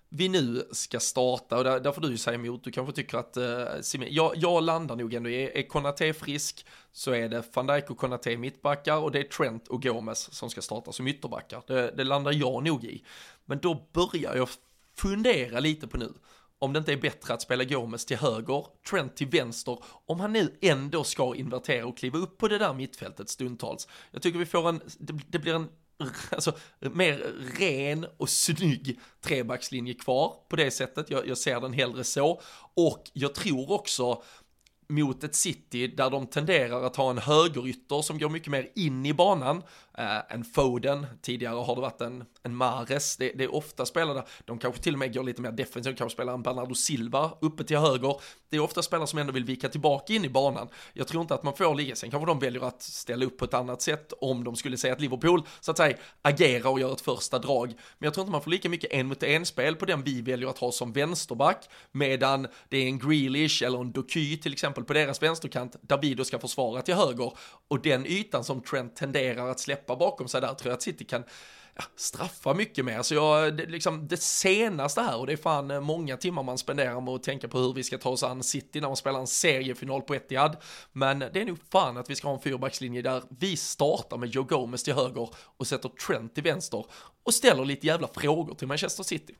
[0.09, 3.17] vi nu ska starta, och där, där får du ju säga emot, du kanske tycker
[3.17, 7.67] att, eh, jag, jag landar nog ändå, är, är Konate frisk så är det van
[7.67, 11.63] Dijk och Konate mittbackar och det är Trent och Gomes som ska starta som ytterbackar,
[11.67, 13.03] det, det landar jag nog i.
[13.45, 14.49] Men då börjar jag
[14.97, 16.13] fundera lite på nu,
[16.59, 20.33] om det inte är bättre att spela Gomes till höger, Trent till vänster, om han
[20.33, 23.87] nu ändå ska invertera och kliva upp på det där mittfältet stundtals.
[24.11, 25.69] Jag tycker vi får en, det, det blir en
[26.31, 27.17] alltså, mer
[27.59, 31.09] ren och snygg trebackslinje kvar på det sättet.
[31.09, 32.41] Jag, jag ser den hellre så.
[32.73, 34.23] Och jag tror också
[34.89, 39.05] mot ett City där de tenderar att ha en högerytter som går mycket mer in
[39.05, 39.63] i banan
[39.99, 44.23] eh, en Foden, tidigare har det varit en, en Mares, det, det är ofta spelare,
[44.45, 47.63] de kanske till och med går lite mer defensivt, kanske spelar en Bernardo Silva uppe
[47.63, 48.15] till höger,
[48.49, 50.67] det är ofta spelare som ändå vill vika tillbaka in i banan.
[50.93, 53.45] Jag tror inte att man får ligga, sen kanske de väljer att ställa upp på
[53.45, 56.93] ett annat sätt om de skulle säga att Liverpool, så att säga, agerar och gör
[56.93, 57.67] ett första drag.
[57.67, 60.21] Men jag tror inte man får lika mycket en mot en spel på den vi
[60.21, 64.83] väljer att ha som vänsterback, medan det är en Grealish eller en Doky till exempel
[64.83, 67.33] på deras vänsterkant, där vi då ska försvara till höger.
[67.67, 71.05] Och den ytan som Trent tenderar att släppa bakom sig där tror jag att City
[71.05, 71.23] kan
[71.75, 73.01] ja, straffa mycket mer.
[73.01, 76.57] Så jag, det, liksom det senaste här, och det är fan eh, många timmar man
[76.57, 79.19] spenderar med att tänka på hur vi ska ta oss an City när man spelar
[79.19, 80.57] en seriefinal på Etihad.
[80.91, 84.29] Men det är nog fan att vi ska ha en fyrbackslinje där vi startar med
[84.29, 86.85] Joe Gomez till höger och sätter Trent till vänster
[87.23, 89.35] och ställer lite jävla frågor till Manchester City.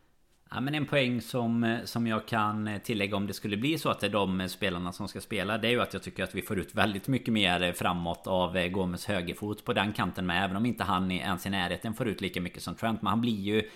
[0.51, 3.77] Ja men en poäng som, eh, som jag kan eh, tillägga om det skulle bli
[3.77, 6.03] så att det är de eh, spelarna som ska spela Det är ju att jag
[6.03, 10.25] tycker att vi får ut väldigt mycket mer framåt av Gomes högerfot på den kanten
[10.25, 13.01] med Även om inte han ens i närheten får ut lika mycket som Trent.
[13.01, 13.69] Men han blir ju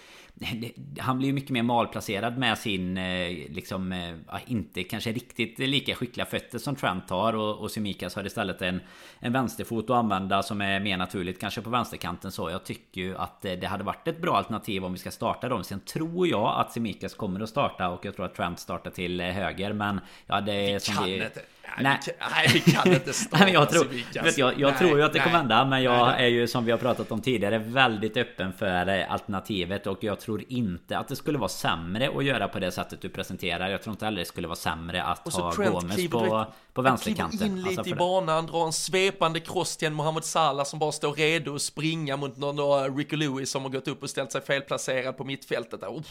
[0.99, 5.95] han blir ju mycket mer malplacerad med sin eh, liksom eh, inte kanske riktigt lika
[5.95, 8.81] skickliga fötter som Trent har och, och Simikas har istället en,
[9.19, 13.17] en vänsterfot att använda som är mer naturligt kanske på vänsterkanten så jag tycker ju
[13.17, 15.63] att eh, det hade varit ett bra alternativ om vi ska starta dem.
[15.63, 19.21] Sen tror jag att Simikas kommer att starta och jag tror att Trent startar till
[19.21, 21.15] höger men ja det är som kan vi...
[21.15, 21.41] Inte.
[21.77, 21.99] Nej,
[22.31, 23.85] nej, vi kan inte starta jag tror,
[24.23, 26.47] vet jag, jag nej, tror ju att det kommer hända Men jag nej, är ju
[26.47, 29.87] som vi har pratat om tidigare Väldigt öppen för alternativet.
[29.87, 33.09] Och jag tror inte att det skulle vara sämre att göra på det sättet du
[33.09, 33.69] presenterar.
[33.69, 37.47] Jag tror inte heller det skulle vara sämre att ha Trent Gomes på, på vänsterkanten.
[37.47, 40.91] in lite alltså i banan Dra en svepande cross till en Mohamed Salah Som bara
[40.91, 44.31] står redo att springa mot någon då Ricky Lewis Som har gått upp och ställt
[44.31, 46.03] sig felplacerad på mittfältet där.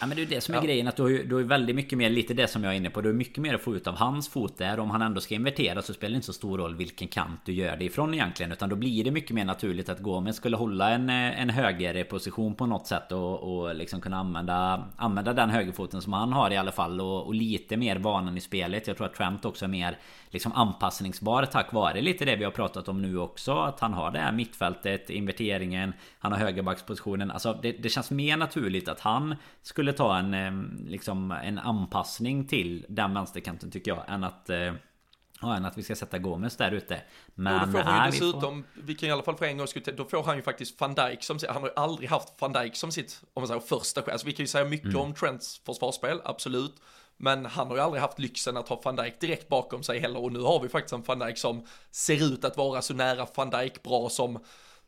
[0.00, 0.64] Ja men det är det som är ja.
[0.64, 2.72] grejen Att du har, ju, du har ju väldigt mycket mer Lite det som jag
[2.72, 4.90] är inne på Du har mycket mer att få ut av hans fot där om
[4.90, 7.76] han ändå ska invertera så spelar det inte så stor roll vilken kant du gör
[7.76, 8.52] det ifrån egentligen.
[8.52, 12.54] Utan då blir det mycket mer naturligt att Gomez skulle hålla en, eh, en högerposition
[12.54, 16.56] på något sätt och, och liksom kunna använda Använda den högerfoten som han har i
[16.56, 18.86] alla fall och, och lite mer vanan i spelet.
[18.86, 19.98] Jag tror att Trent också är mer
[20.30, 23.52] liksom anpassningsbar tack vare lite det vi har pratat om nu också.
[23.52, 27.30] Att han har det här mittfältet, inverteringen Han har högerbackspositionen.
[27.30, 30.52] Alltså det, det känns mer naturligt att han skulle ta en eh,
[30.88, 34.72] liksom en anpassning till den vänsterkanten tycker jag än att eh,
[35.40, 37.00] Ja, än att vi ska sätta Gomes där ute.
[37.34, 38.86] Men och då får han ju dessutom, vi, får...
[38.86, 41.22] vi kan i alla fall för en gång då får han ju faktiskt van Dijk
[41.22, 44.26] som, han har ju aldrig haft van Dijk som sitt, om man säger första Alltså
[44.26, 45.00] vi kan ju säga mycket mm.
[45.00, 46.74] om Trents försvarsspel, absolut.
[47.16, 50.20] Men han har ju aldrig haft lyxen att ha van Dijk direkt bakom sig heller
[50.20, 53.26] och nu har vi faktiskt en van Dijk som ser ut att vara så nära
[53.34, 54.38] van Dijk bra som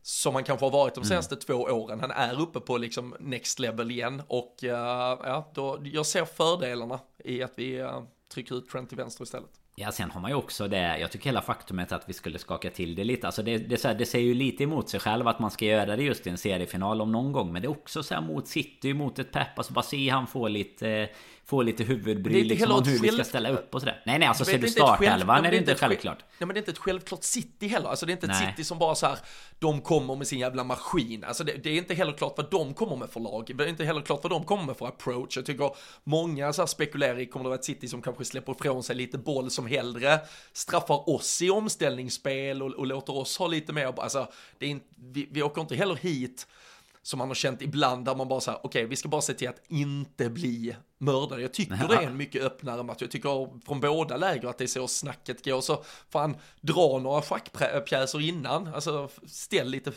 [0.02, 1.08] som han kanske har varit de mm.
[1.08, 1.40] senaste mm.
[1.40, 2.00] två åren.
[2.00, 7.00] Han är uppe på liksom next level igen och uh, ja, då, jag ser fördelarna
[7.24, 8.02] i att vi uh,
[8.34, 9.50] trycker ut Trent till vänster istället.
[9.80, 12.70] Ja sen har man ju också det Jag tycker hela faktumet att vi skulle skaka
[12.70, 13.26] till det lite.
[13.26, 15.64] Alltså det, det, så här, det säger ju lite emot sig själv att man ska
[15.64, 18.20] göra det just i en seriefinal om någon gång Men det är också så här
[18.20, 21.08] mot City, mot ett Pep Alltså bara se han få lite
[21.48, 24.02] få lite huvudbry liksom om hur vi ska ställa upp och sådär.
[24.06, 26.18] Nej nej alltså ser du startelvan är det inte självklart.
[26.38, 27.88] Nej men det är inte ett självklart City heller.
[27.88, 28.36] Alltså det är inte ett.
[28.36, 29.18] City som bara så här,
[29.58, 31.24] de kommer med sin jävla maskin.
[31.24, 33.52] Alltså det, det, är inte heller klart vad de kommer med för lag.
[33.54, 35.36] Det är inte heller klart vad de kommer med för approach.
[35.36, 35.70] Jag tycker
[36.04, 38.96] många så här spekulerar i, kommer det vara ett City som kanske släpper ifrån sig
[38.96, 40.20] lite boll som hellre
[40.52, 44.86] straffar oss i omställningsspel och, och låter oss ha lite mer, alltså det är inte,
[44.96, 46.46] vi, vi åker inte heller hit
[47.08, 49.34] som man har känt ibland där man bara säger okej okay, vi ska bara se
[49.34, 51.42] till att inte bli mördare.
[51.42, 51.86] Jag tycker ja.
[51.86, 52.96] det är en mycket öppnare match.
[53.00, 55.60] Jag tycker från båda läger att det är så snacket går.
[55.60, 58.74] Så fan, dra några schackpjäser innan.
[58.74, 59.92] Alltså ställ lite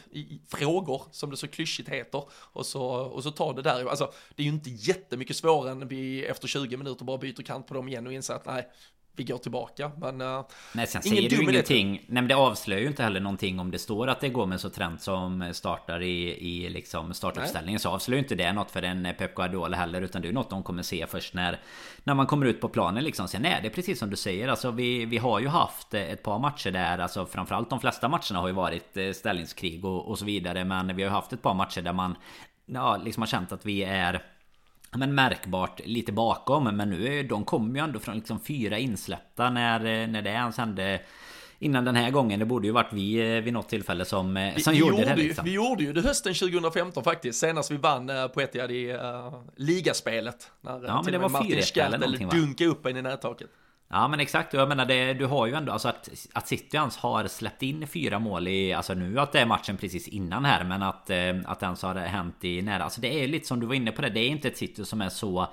[0.47, 2.23] frågor som det så klyschigt heter.
[2.31, 3.85] Och så, och så ta det där.
[3.85, 7.67] Alltså det är ju inte jättemycket svårare än vi efter 20 minuter bara byter kant
[7.67, 8.67] på dem igen och inser att nej,
[9.15, 9.91] vi går tillbaka.
[9.97, 11.91] Men uh, Nej, sen säger du ingenting.
[11.91, 14.59] Nej, men det avslöjar ju inte heller någonting om det står att det går med
[14.59, 17.79] så Trent som startar i, i liksom startuppställningen.
[17.79, 20.01] Så avslöjar ju inte det något för en Pep Guardiola heller.
[20.01, 21.59] Utan det är något de kommer se först när,
[22.03, 23.27] när man kommer ut på planen liksom.
[23.27, 24.47] Sen är det precis som du säger.
[24.47, 28.39] Alltså vi, vi har ju haft ett par matcher där, alltså framförallt de flesta matcherna
[28.39, 30.65] har ju varit eh, ställningskrig och, och så vidare.
[30.65, 32.15] Men vi har ju haft ett par matcher där man
[32.65, 34.21] ja, liksom har känt att vi är
[34.91, 36.63] men märkbart lite bakom.
[36.63, 41.01] Men nu de kommer ju ändå från liksom fyra insläppta när, när det ens hände
[41.63, 44.55] Innan den här gången, det borde ju varit vi eh, vid något tillfälle som, eh,
[44.55, 45.45] som vi, gjorde, det liksom.
[45.45, 48.99] Vi gjorde ju det hösten 2015 faktiskt, senast vi vann eh, på Etihad i uh,
[49.55, 50.51] ligaspelet.
[50.61, 53.49] När, ja men det var Martin Skertel dunkade upp en i nättaket.
[53.93, 56.97] Ja men exakt, jag menar det, du har ju ändå alltså att, att City ens
[56.97, 60.63] har släppt in fyra mål i, alltså nu att det är matchen precis innan här
[60.63, 63.65] men att, eh, att ens har hänt i nära, alltså det är lite som du
[63.67, 65.47] var inne på det, det är inte ett City som är så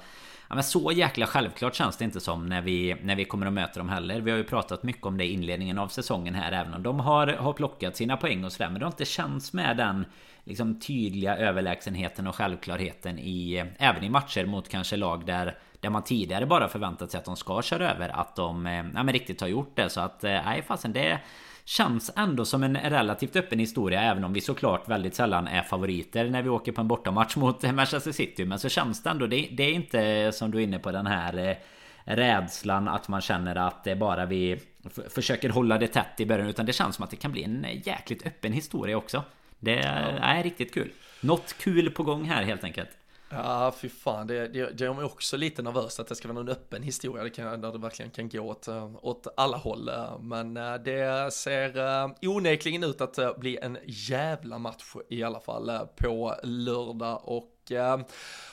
[0.48, 3.52] Ja, men så jäkla självklart känns det inte som när vi, när vi kommer att
[3.52, 4.20] möta dem heller.
[4.20, 6.52] Vi har ju pratat mycket om det i inledningen av säsongen här.
[6.52, 8.70] Även om de har, har plockat sina poäng och sådär.
[8.70, 10.04] Men det har inte känts med den
[10.48, 13.56] liksom, tydliga överlägsenheten och självklarheten i...
[13.56, 17.24] Eh, även i matcher mot kanske lag där där man tidigare bara förväntat sig att
[17.24, 19.90] de ska köra över Att de eh, ja, men riktigt har gjort det.
[19.90, 21.18] Så att eh, nej fasen det
[21.64, 26.30] Känns ändå som en relativt öppen historia Även om vi såklart väldigt sällan är favoriter
[26.30, 28.44] När vi åker på en bortamatch mot Manchester City.
[28.44, 31.06] Men så känns det ändå Det, det är inte som du är inne på den
[31.06, 31.58] här
[32.04, 34.60] Rädslan att man känner att det bara vi
[35.08, 37.66] Försöker hålla det tätt i början Utan det känns som att det kan bli en
[37.84, 39.24] jäkligt öppen historia också.
[39.60, 40.92] Det är riktigt kul.
[41.20, 42.88] Något kul på gång här helt enkelt.
[43.30, 46.38] Ja, fy fan, det, det, det gör mig också lite nervös att det ska vara
[46.38, 48.68] någon öppen historia, det kan, där det verkligen kan gå åt,
[49.02, 49.90] åt alla håll.
[50.20, 55.40] Men eh, det ser eh, onekligen ut att eh, bli en jävla match i alla
[55.40, 57.98] fall på lördag och Eh,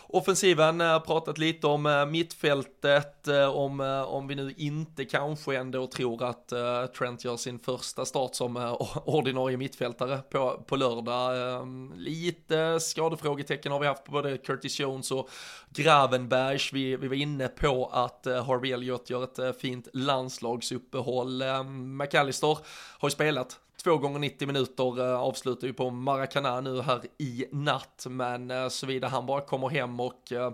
[0.08, 6.24] offensiven eh, pratat lite om eh, mittfältet, om, om vi nu inte kanske ändå tror
[6.24, 6.48] att
[6.98, 11.62] Trent gör sin första start som ordinarie mittfältare på, på lördag.
[11.62, 15.30] Ehm, lite skadefrågetecken har vi haft på både Curtis Jones och
[15.70, 16.74] Gravenbergs.
[16.74, 21.42] Vi, vi var inne på att Harvey Elliott gör ett fint landslagsuppehåll.
[21.42, 22.58] Ehm, McAllister
[23.00, 27.46] har ju spelat två gånger 90 minuter eh, avslutar ju på Maracana nu här i
[27.52, 30.52] natt, men eh, såvida han bara kommer hem och eh,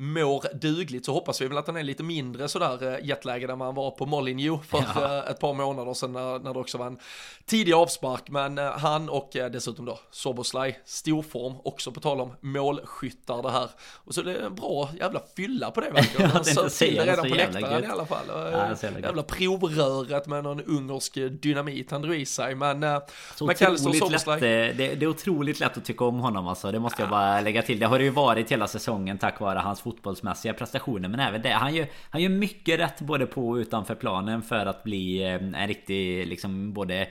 [0.00, 3.58] mår dugligt så hoppas vi väl att han är lite mindre sådär eh, jetlaggad än
[3.58, 5.18] man var på Molineux för ja.
[5.18, 6.98] Eh, ett par månader sedan när, när det också var en
[7.46, 8.28] tidig avspark.
[8.28, 13.70] Men eh, han och dessutom då Soboslaj, storform, också på tal om målskyttar det här.
[13.80, 16.30] Och så det är en bra jävla fylla på det verkligen.
[16.30, 18.26] Han söp till det redan på läktaren i alla fall.
[18.28, 22.54] Ja, jävla provröret med någon ungersk dynamit han drog i sig.
[22.54, 22.80] Men
[23.40, 24.40] McAllister och Soboslaj.
[24.40, 26.72] Det, det är otroligt lätt att tycka om honom alltså.
[26.72, 27.78] Det måste jag bara lägga till.
[27.78, 31.50] Det har det ju varit hela säsongen tack vare hans fotbollsmässiga prestationer men även det.
[31.50, 35.34] Han gör, han gör mycket rätt både på och utanför planen för att bli eh,
[35.34, 37.08] en riktig liksom både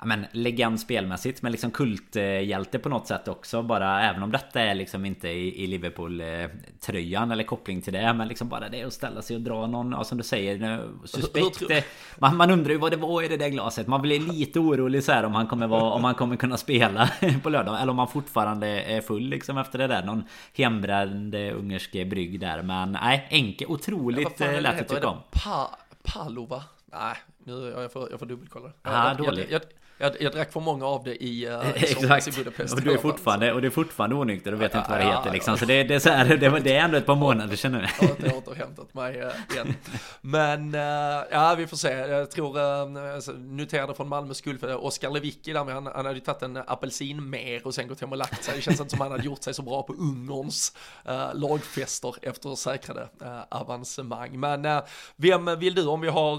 [0.00, 3.62] ja, men, legend spelmässigt men liksom kulthjälte på något sätt också.
[3.62, 8.12] Bara även om detta är liksom inte i, i Liverpool-tröjan eller koppling till det.
[8.12, 11.86] Men liksom bara det att ställa sig och dra någon, ja, som du säger, suspekt.
[12.18, 13.86] Man, man undrar ju vad det var i det där glaset.
[13.86, 17.10] Man blir lite orolig så här om han kommer vara, om han kommer kunna spela
[17.42, 17.80] på lördag.
[17.80, 20.02] Eller om han fortfarande är full liksom efter det där.
[20.02, 20.24] Någon
[20.56, 22.62] hembränd ungersk brygg där.
[22.62, 25.18] Men nej, enkel, otroligt ja, lätt att tycka om.
[25.30, 26.62] Pa Palova?
[26.92, 28.72] Nej, nu jag får, jag får dubbelkolla.
[28.82, 29.50] Ah, dåligt.
[29.50, 32.28] Jag, jag, jag, jag drack för många av det i, uh, Exakt.
[32.28, 32.74] i Budapest.
[32.74, 35.32] Och du är fortfarande, och du är fortfarande onykter och vet inte vad det heter
[35.32, 35.58] liksom.
[35.58, 37.90] Så det, det, är så här, det, det är ändå ett par månader känner jag.
[38.00, 39.74] Jag har inte återhämtat mig uh, igen.
[40.20, 40.80] Men uh,
[41.30, 41.88] ja, vi får se.
[41.88, 46.20] Jag tror, uh, noterade från Malmö skull för Oskar Lewicki där, han, han hade ju
[46.20, 48.56] tagit en apelsin mer och sen gått hem och lagt sig.
[48.56, 50.76] Det känns inte som han hade gjort sig så bra på Ungerns
[51.34, 53.08] lagfester efter säkrade
[53.48, 54.40] avancemang.
[54.40, 54.82] Men
[55.16, 56.36] vem vill du om vi har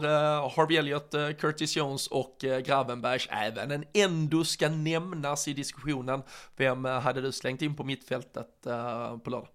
[0.55, 3.27] Harvey Elliott, Curtis Jones och Gravenbergs?
[3.57, 6.23] Även ändå ska nämnas i diskussionen.
[6.57, 9.47] Vem eh, hade du slängt in på mittfältet eh, på lördag?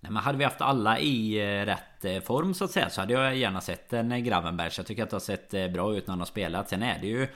[0.00, 3.12] Nej, men hade vi haft alla i eh, rätt form så att säga så hade
[3.12, 4.70] jag gärna sett en Gravenberg.
[4.70, 6.68] Så jag tycker att det har sett bra ut när han har spelat.
[6.68, 7.28] Sen är det ju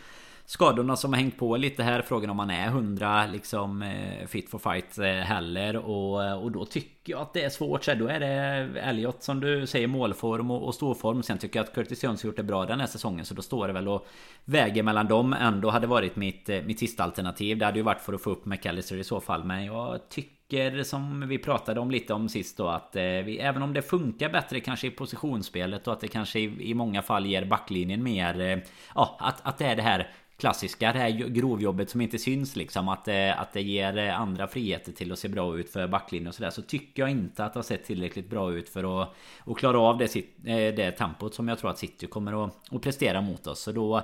[0.44, 2.02] skadorna som har hängt på lite här.
[2.02, 5.76] Frågan om man är 100 liksom eh, fit for fight eh, heller.
[5.76, 7.84] Och, eh, och då tycker jag att det är svårt.
[7.84, 8.28] Så då är det
[8.80, 11.22] Elliot som du säger målform och, och storform.
[11.22, 13.24] Sen tycker jag att Curtis Jones har gjort det bra den här säsongen.
[13.24, 14.06] Så då står det väl och
[14.44, 15.32] väger mellan dem.
[15.32, 17.58] Ändå hade varit mitt, mitt sista alternativ.
[17.58, 19.44] Det hade ju varit för att få upp McAllister i så fall.
[19.44, 23.62] Men jag tycker som vi pratade om lite om sist då att eh, vi, även
[23.62, 27.26] om det funkar bättre kanske i positionsspelet och att det kanske i, i många fall
[27.26, 28.58] ger backlinjen mer eh,
[28.94, 30.10] ja att, att det är det här
[30.42, 34.46] klassiska det här grovjobbet som inte syns liksom att, eh, att det ger eh, andra
[34.46, 37.52] friheter till att se bra ut för backlinjen och sådär så tycker jag inte att
[37.52, 39.14] det har sett tillräckligt bra ut för att,
[39.46, 42.82] att klara av det, eh, det tempot som jag tror att City kommer att, att
[42.82, 44.02] prestera mot oss så då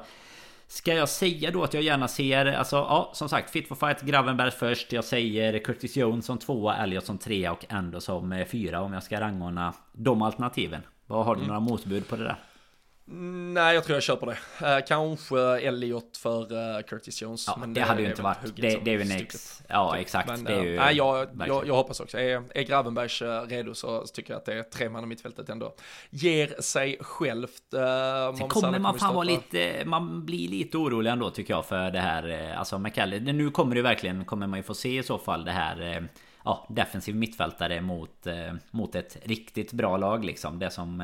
[0.70, 4.02] Ska jag säga då att jag gärna ser, alltså ja som sagt Fit for Fight
[4.02, 8.80] Gravenberg först Jag säger Curtis Jones som tvåa, Elliot som trea och ändå som fyra
[8.80, 11.48] om jag ska rangordna de alternativen Vad Har du mm.
[11.48, 12.38] några motbud på det där?
[13.10, 14.76] Nej, jag tror jag köper det.
[14.76, 17.46] Uh, kanske Elliot för uh, Curtis Jones.
[17.46, 18.56] Ja, men det, det hade ju inte varit.
[18.56, 19.62] Det, det, är ju en ex.
[19.68, 20.28] Ja, exakt.
[20.28, 22.18] Men, det är ju, nej, jag, jag, jag, hoppas också.
[22.18, 25.74] Är, är Gravenbergs redo så tycker jag att det är tre man i mittfältet ändå
[26.10, 27.62] ger sig självt.
[27.74, 27.80] Uh,
[28.38, 32.00] man kommer man fan vara lite, man blir lite orolig ändå tycker jag för det
[32.00, 32.54] här.
[32.56, 35.52] Alltså McCallie, nu kommer det verkligen, kommer man ju få se i så fall det
[35.52, 36.08] här
[36.44, 38.26] ja, defensiv mittfältare mot,
[38.70, 40.58] mot ett riktigt bra lag liksom.
[40.58, 41.02] Det som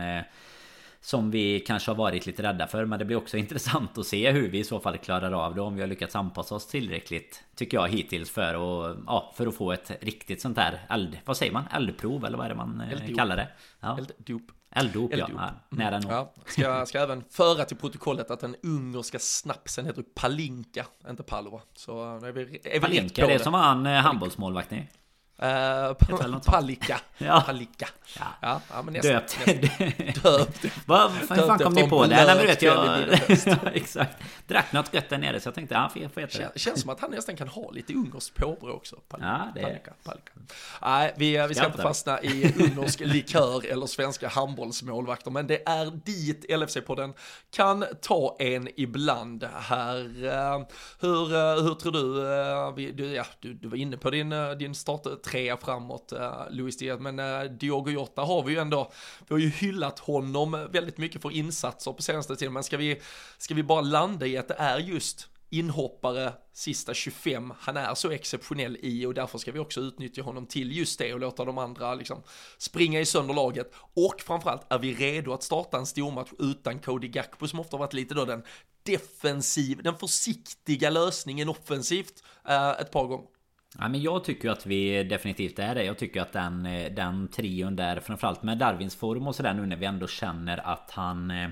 [1.04, 4.30] som vi kanske har varit lite rädda för Men det blir också intressant att se
[4.30, 7.44] hur vi i så fall klarar av det Om vi har lyckats anpassa oss tillräckligt
[7.54, 11.18] Tycker jag hittills för att, ja, för att få ett riktigt sånt här eld...
[11.24, 11.64] Vad säger man?
[11.72, 13.16] Eldprov eller vad är det man Elddop.
[13.16, 13.48] kallar det?
[13.80, 13.98] Ja.
[13.98, 15.28] Elddop Elddop, ja.
[15.36, 15.50] ja.
[15.68, 16.12] Nära nog.
[16.12, 21.60] Ja, ska, ska även föra till protokollet att den ungerska snapsen heter Palinka, inte Palova.
[21.74, 24.88] Så är vi, är vi Palinka, är det, det som var han eh, handbollsmålvakt i?
[25.42, 27.00] Uh, Palika.
[27.18, 27.42] ja.
[27.46, 27.88] Palika.
[28.18, 28.24] Ja.
[28.42, 30.22] Ja, ja men nästan, döpt.
[30.22, 30.64] döpt.
[30.86, 32.08] Vad fan kom ni på det?
[32.08, 33.08] Nej men vet jag...
[33.74, 34.22] exakt.
[34.46, 36.58] Drack något gött där nere så jag tänkte han får heta det.
[36.60, 38.96] Känns som att han nästan kan ha lite ungerskt påbrå också.
[38.96, 39.28] Palika.
[39.28, 39.64] Ja, det är...
[39.64, 39.92] Palika.
[40.04, 40.32] Palika.
[40.82, 45.30] Nej, vi, vi ska inte fastna i ungersk likör eller svenska handbollsmålvakter.
[45.30, 47.14] Men det är dit LFC-podden
[47.50, 50.24] kan ta en ibland här.
[50.24, 50.66] Eh,
[51.00, 55.06] hur, eh, hur tror du, du, ja, du, du var inne på din, din start
[55.24, 57.00] trea framåt, eh, Luis Diaz.
[57.00, 58.92] Men eh, Diogo Jota har vi ju ändå,
[59.28, 62.52] vi har ju hyllat honom väldigt mycket för insatser på senaste tiden.
[62.52, 63.00] Men ska vi,
[63.38, 68.10] ska vi bara landa i att det är just inhoppare sista 25 han är så
[68.10, 71.58] exceptionell i och därför ska vi också utnyttja honom till just det och låta de
[71.58, 72.22] andra liksom
[72.58, 77.08] springa i sönder laget och framförallt är vi redo att starta en stormatch utan Cody
[77.08, 78.42] Gakpo som ofta varit lite då den
[78.82, 83.33] defensiv, den försiktiga lösningen offensivt eh, ett par gånger.
[83.78, 85.84] Ja, men jag tycker att vi definitivt är det.
[85.84, 89.66] Jag tycker att den, eh, den trion där framförallt med Darwins form och sådär nu
[89.66, 91.48] när vi ändå känner att han eh,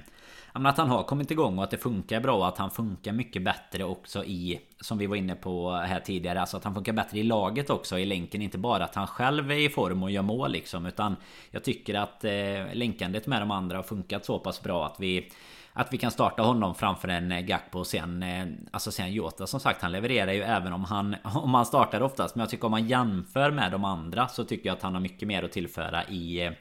[0.52, 3.42] att han har kommit igång och att det funkar bra och att han funkar mycket
[3.42, 7.18] bättre också i Som vi var inne på här tidigare Alltså att han funkar bättre
[7.18, 10.22] i laget också i länken Inte bara att han själv är i form och gör
[10.22, 11.16] mål liksom Utan
[11.50, 15.30] jag tycker att eh, länkandet med de andra har funkat så pass bra att vi
[15.72, 19.46] att vi kan starta honom framför en eh, Gakpo och sen eh, Alltså sen Jota.
[19.46, 22.35] Som sagt han levererar ju även om han Om han startar oftast.
[22.35, 25.00] Men jag tycker om man jämför med de andra Så tycker jag att han har
[25.00, 26.52] mycket mer att tillföra i eh,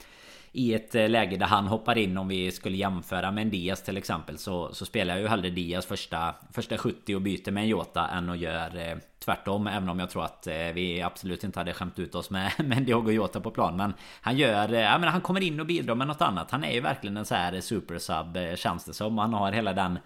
[0.52, 3.84] i ett eh, läge där han hoppar in om vi skulle jämföra med en Diaz
[3.84, 7.64] till exempel så, så spelar jag ju hellre Diaz första, första 70 och byter med
[7.64, 11.44] en Jota än att göra eh, Tvärtom, även om jag tror att eh, vi absolut
[11.44, 13.78] inte hade skämt ut oss med, med Diogo Jota på plan.
[13.78, 16.52] Men han gör, eh, ja men han kommer in och bidrar med något annat.
[16.52, 19.18] Han är ju verkligen en så här supersub eh, känns det som.
[19.18, 20.00] Han har hela den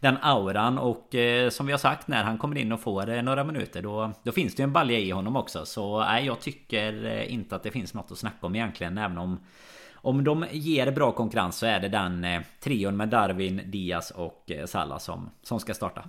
[0.00, 3.22] den auran och eh, som vi har sagt när han kommer in och får eh,
[3.22, 5.66] några minuter då, då finns det ju en balja i honom också.
[5.66, 8.98] Så nej, jag tycker eh, inte att det finns något att snacka om egentligen.
[8.98, 9.40] Även om
[10.02, 14.50] om de ger bra konkurrens så är det den eh, trion med Darwin, Diaz och
[14.50, 16.04] eh, Salah som, som ska starta.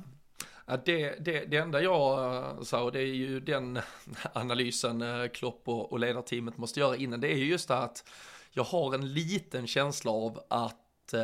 [0.65, 3.79] Ja, det, det, det enda jag eh, sa, och det är ju den
[4.33, 8.09] analysen eh, Klopp och, och ledarteamet måste göra innan, det är ju just det att
[8.51, 11.21] jag har en liten känsla av att eh,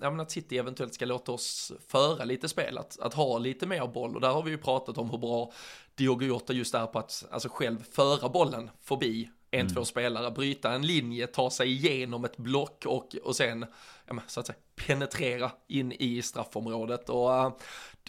[0.00, 3.66] ja, men att City eventuellt ska låta oss föra lite spel, att, att ha lite
[3.66, 5.52] mer boll och där har vi ju pratat om hur bra
[5.94, 9.74] Diogo Jota just är på att alltså själv föra bollen förbi en, mm.
[9.74, 13.66] två spelare, bryta en linje, ta sig igenom ett block och, och sen,
[14.06, 17.08] ja, så att säga, penetrera in i straffområdet.
[17.08, 17.52] Och uh,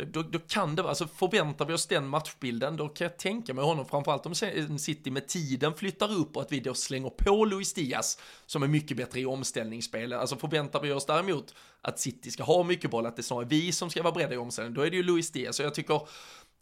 [0.06, 3.54] då, då, kan det vara, alltså förväntar vi oss den matchbilden, då kan jag tänka
[3.54, 4.36] mig honom, framförallt om
[4.80, 8.67] City med tiden flyttar upp och att vi då slänger på Luis Diaz, som är
[8.67, 10.13] mycket bättre i omställningsspel.
[10.13, 13.47] Alltså förväntar vi oss däremot att City ska ha mycket boll, att det är snarare
[13.49, 15.56] vi som ska vara beredda i omställning, då är det ju Luis Diaz.
[15.56, 16.02] Så jag tycker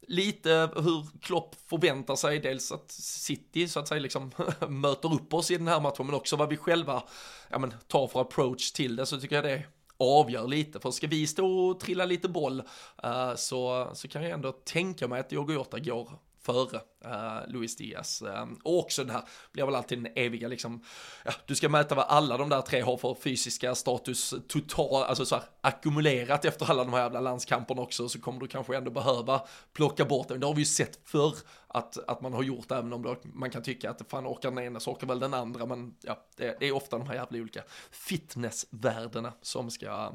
[0.07, 4.31] lite hur Klopp förväntar sig dels att City så att säga liksom
[4.67, 7.03] möter upp oss i den här matchen men också vad vi själva
[7.49, 9.63] ja, men, tar för approach till det så tycker jag det
[9.99, 10.79] avgör lite.
[10.79, 12.59] För ska vi stå och trilla lite boll
[13.05, 17.75] uh, så, så kan jag ändå tänka mig att Diogo Jota går före uh, Luis
[17.75, 18.21] Diaz.
[18.21, 20.83] Uh, och också den här, blir väl alltid den eviga liksom,
[21.25, 25.25] ja, du ska mäta vad alla de där tre har för fysiska status total, alltså
[25.25, 28.91] så här, ackumulerat efter alla de här jävla landskamperna också, så kommer du kanske ändå
[28.91, 29.41] behöva
[29.73, 30.37] plocka bort det.
[30.37, 31.35] Det har vi ju sett förr
[31.67, 34.63] att, att man har gjort, även om det, man kan tycka att fan orkar den
[34.63, 37.61] ena så orkar väl den andra, men ja, det, är ofta de här jävla olika
[37.91, 40.11] fitnessvärdena som ska,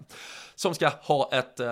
[0.55, 1.67] som ska ha ett, uh,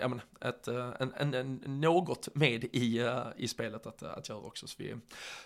[0.00, 4.28] ja, men, ett, uh, en, en, en, något med i, uh, i spelet att, att
[4.28, 4.66] göra också.
[4.66, 4.94] Så vi,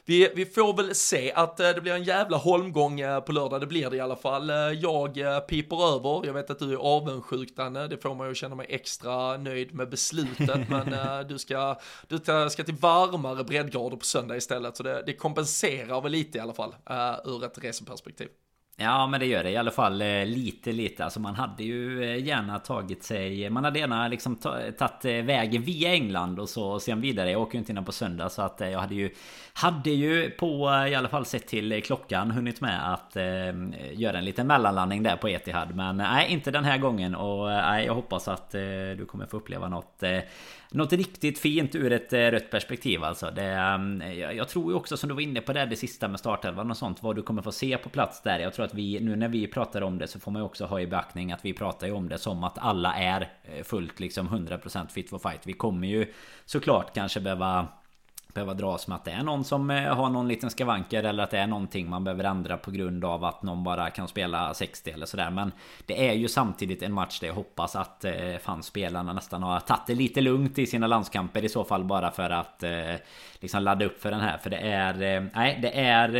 [0.04, 3.90] vi, vi får väl se att det blir en jävla holmgång på lördag, det blir
[3.90, 4.48] det i alla fall.
[4.82, 5.14] Jag
[5.48, 8.66] piper över, jag vet att du är avundsjuk Danne, det får man ju känna mig
[8.68, 12.18] extra nöjd med beslutet, men du ska, du
[12.50, 14.76] ska till varmare breddgrader på söndag istället.
[14.76, 18.28] Så det, det kompenserar väl lite i alla fall uh, ur ett reseperspektiv.
[18.76, 22.04] Ja men det gör det i alla fall eh, lite lite Alltså man hade ju
[22.04, 27.00] eh, gärna tagit sig Man hade gärna liksom tagit vägen via England och så sen
[27.00, 29.14] vidare Jag åker ju inte innan på söndag så att jag hade ju
[29.52, 33.22] Hade ju på i alla fall sett till klockan hunnit med att eh,
[33.92, 37.86] Göra en liten mellanlandning där på Etihad Men nej inte den här gången och nej
[37.86, 38.60] jag hoppas att eh,
[38.96, 40.18] du kommer få uppleva något eh,
[40.72, 43.30] något riktigt fint ur ett eh, rött perspektiv alltså.
[43.30, 44.02] Det, ehm,
[44.36, 46.76] jag tror ju också som du var inne på det, det sista med startelvan och
[46.76, 47.02] sånt.
[47.02, 48.38] Vad du kommer få se på plats där.
[48.38, 50.46] Jag tror att att vi nu när vi pratar om det så får man ju
[50.46, 53.64] också ha i beaktning att vi pratar ju om det som att alla är eh,
[53.64, 55.46] fullt liksom 100% fit for fight.
[55.46, 56.12] Vi kommer ju
[56.44, 57.68] såklart kanske behöva
[58.34, 61.30] behöva dras med att det är någon som eh, har någon liten skavanker eller att
[61.30, 64.90] det är någonting man behöver ändra på grund av att någon bara kan spela 60
[64.90, 65.30] eller sådär.
[65.30, 65.52] Men
[65.86, 68.12] det är ju samtidigt en match där jag hoppas att eh,
[68.42, 72.10] fan spelarna nästan har tagit det lite lugnt i sina landskamper i så fall bara
[72.10, 72.94] för att eh,
[73.40, 74.38] liksom ladda upp för den här.
[74.38, 76.14] För det är eh, nej, det är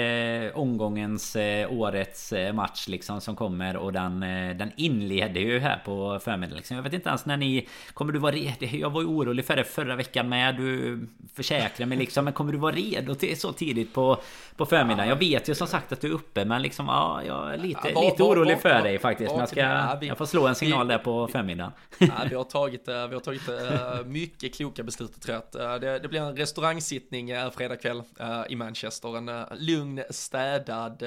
[0.47, 4.21] eh, omgångens eh, årets eh, match liksom som kommer och den
[4.59, 6.57] den inleder ju här på förmiddagen.
[6.57, 6.77] Liksom.
[6.77, 8.67] Jag vet inte ens när ni kommer du vara redo?
[8.67, 10.57] Jag var ju orolig för det förra veckan med.
[10.57, 11.01] Du
[11.35, 12.25] försäkrar mig liksom.
[12.25, 14.17] Men kommer du vara redo till så tidigt på,
[14.57, 15.09] på förmiddagen?
[15.09, 17.81] Jag vet ju som sagt att du är uppe men liksom ja, jag är lite,
[17.85, 19.31] ja, var, lite orolig var, för var, dig faktiskt.
[19.31, 21.73] Men jag ska ja, vi, jag får slå en signal vi, där på förmiddagen.
[21.99, 25.81] Ja, vi har tagit, vi har tagit mycket kloka beslut tror jag.
[25.81, 28.03] Det, det blir en restaurangsittning fredag kväll
[28.49, 29.17] i Manchester.
[29.17, 31.03] En lugn, städad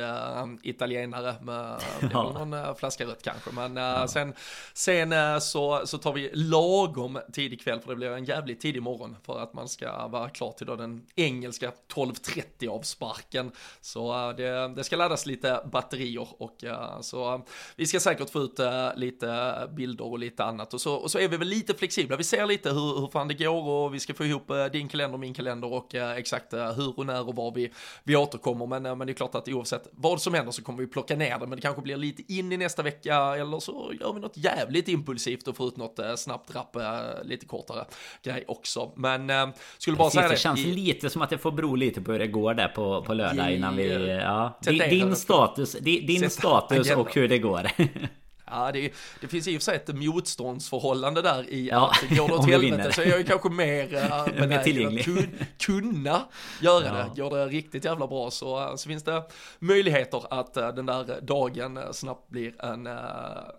[0.63, 1.81] italienare med
[2.11, 2.31] ja.
[2.45, 3.51] någon flaska rött kanske.
[3.51, 4.07] Men ja.
[4.07, 4.33] sen,
[4.73, 9.17] sen så, så tar vi lagom tidig kväll för det blir en jävligt tidig morgon
[9.25, 10.84] för att man ska vara klar till då den
[11.15, 13.51] engelska 12.30 avsparken.
[13.81, 17.41] Så uh, det, det, ska laddas lite batterier och uh, så uh,
[17.75, 18.59] vi ska säkert få ut
[18.95, 22.17] lite bilder och lite annat och så, och så är vi väl lite flexibla.
[22.17, 25.17] Vi ser lite hur, hur fan det går och vi ska få ihop din kalender,
[25.17, 27.71] min kalender och exakt hur och när och var vi,
[28.03, 28.65] vi återkommer.
[28.65, 31.39] Men, men det är klart att oavsett vad som händer så kommer vi plocka ner
[31.39, 34.37] det, men det kanske blir lite in i nästa vecka eller så gör vi något
[34.37, 36.77] jävligt impulsivt och får ut något snabbt rapp,
[37.23, 37.85] lite kortare
[38.23, 38.91] grej också.
[38.95, 40.33] Men skulle bara säga det.
[40.33, 40.74] Det känns i...
[40.75, 43.53] lite som att det får bero lite på hur det går där på, på lördag
[43.53, 44.17] innan vi...
[44.21, 44.59] Ja.
[44.61, 47.67] Din, din status, din, status och hur det går.
[48.47, 52.27] Ja, det, det, finns i och för sig ett motståndsförhållande där i ja, att går
[52.27, 55.27] det åt helvete så är jag ju kanske mer äh, benägen att kun,
[55.59, 56.21] kunna
[56.61, 57.09] göra ja.
[57.15, 57.21] det.
[57.21, 59.23] Går det riktigt jävla bra så, äh, så finns det
[59.59, 62.85] möjligheter att äh, den där dagen snabbt blir en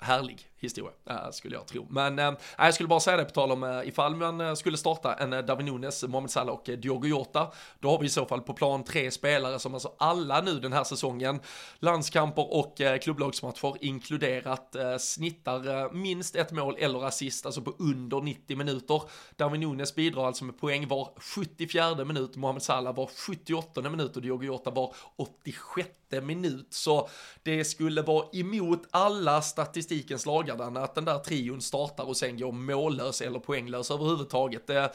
[0.01, 1.87] härlig historia, eh, skulle jag tro.
[1.91, 5.15] Men äh, jag skulle bara säga det på tal om eh, ifall man skulle starta
[5.15, 8.41] en äh, David Nunes, Mohamed Salah och Diogo Jota, då har vi i så fall
[8.41, 11.41] på plan tre spelare som alltså alla nu den här säsongen,
[11.79, 19.03] landskamper och klubblagsmatcher inkluderat, snittar minst ett mål eller assist, alltså på under 90 minuter.
[19.37, 24.23] David Nunes bidrar alltså med poäng var 74 minut, Mohamed Salah var 78 minut och
[24.23, 25.89] Diogo Jota var 86
[26.23, 26.67] minut.
[26.71, 27.09] Så
[27.43, 32.53] det skulle vara emot alla statistikens lagar att den där trion startar och sen går
[32.53, 34.67] mållös eller poänglös överhuvudtaget.
[34.67, 34.93] Det,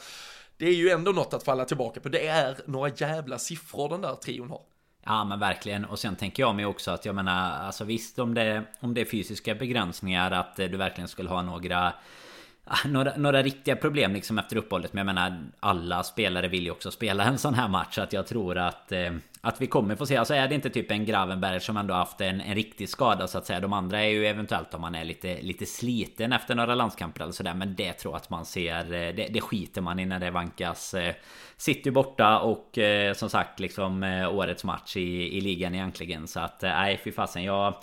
[0.56, 2.08] det är ju ändå något att falla tillbaka på.
[2.08, 4.60] Det är några jävla siffror den där trion har.
[5.04, 8.34] Ja men verkligen och sen tänker jag mig också att jag menar alltså visst om
[8.34, 11.92] det om det är fysiska begränsningar att eh, du verkligen skulle ha några
[12.64, 14.92] ah, några, några riktiga problem liksom efter uppehållet.
[14.92, 17.94] Men jag menar alla spelare vill ju också spela en sån här match.
[17.94, 19.12] Så att jag tror att, eh,
[19.44, 20.16] att vi kommer få se.
[20.16, 23.38] Alltså är det inte typ en Gravenberg som ändå haft en, en riktig skada så
[23.38, 23.60] att säga.
[23.60, 27.32] De andra är ju eventuellt om man är lite, lite sliten efter några landskamper eller
[27.32, 27.54] sådär.
[27.54, 28.84] Men det tror jag att man ser.
[28.84, 30.94] Eh, det, det skiter man i när det vankas.
[30.94, 31.14] Eh,
[31.56, 36.28] City borta och eh, som sagt liksom årets match i, i ligan egentligen.
[36.28, 37.74] Så att nej fy fasen jag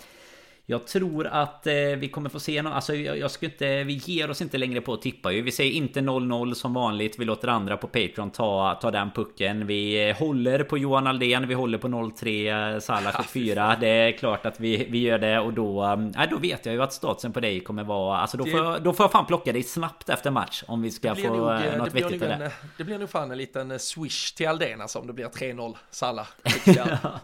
[0.70, 2.72] jag tror att eh, vi kommer få se något.
[2.72, 3.84] Alltså jag, jag skulle inte...
[3.84, 5.42] Vi ger oss inte längre på att tippa ju.
[5.42, 7.18] Vi säger inte 0-0 som vanligt.
[7.18, 9.66] Vi låter andra på Patreon ta, ta den pucken.
[9.66, 11.48] Vi eh, håller på Johan Aldén.
[11.48, 13.76] Vi håller på 0-3 eh, Salah 74.
[13.80, 15.84] Det är klart att vi, vi gör det och då...
[15.84, 18.18] Äh, då vet jag ju att statsen på dig kommer vara...
[18.18, 20.64] Alltså då, det, får jag, då får jag fan plocka dig snabbt efter match.
[20.66, 22.52] Om vi ska få nog, något vettigt av det.
[22.76, 26.26] Det blir nog fan en liten swish till Aldén alltså om det blir 3-0 Salah.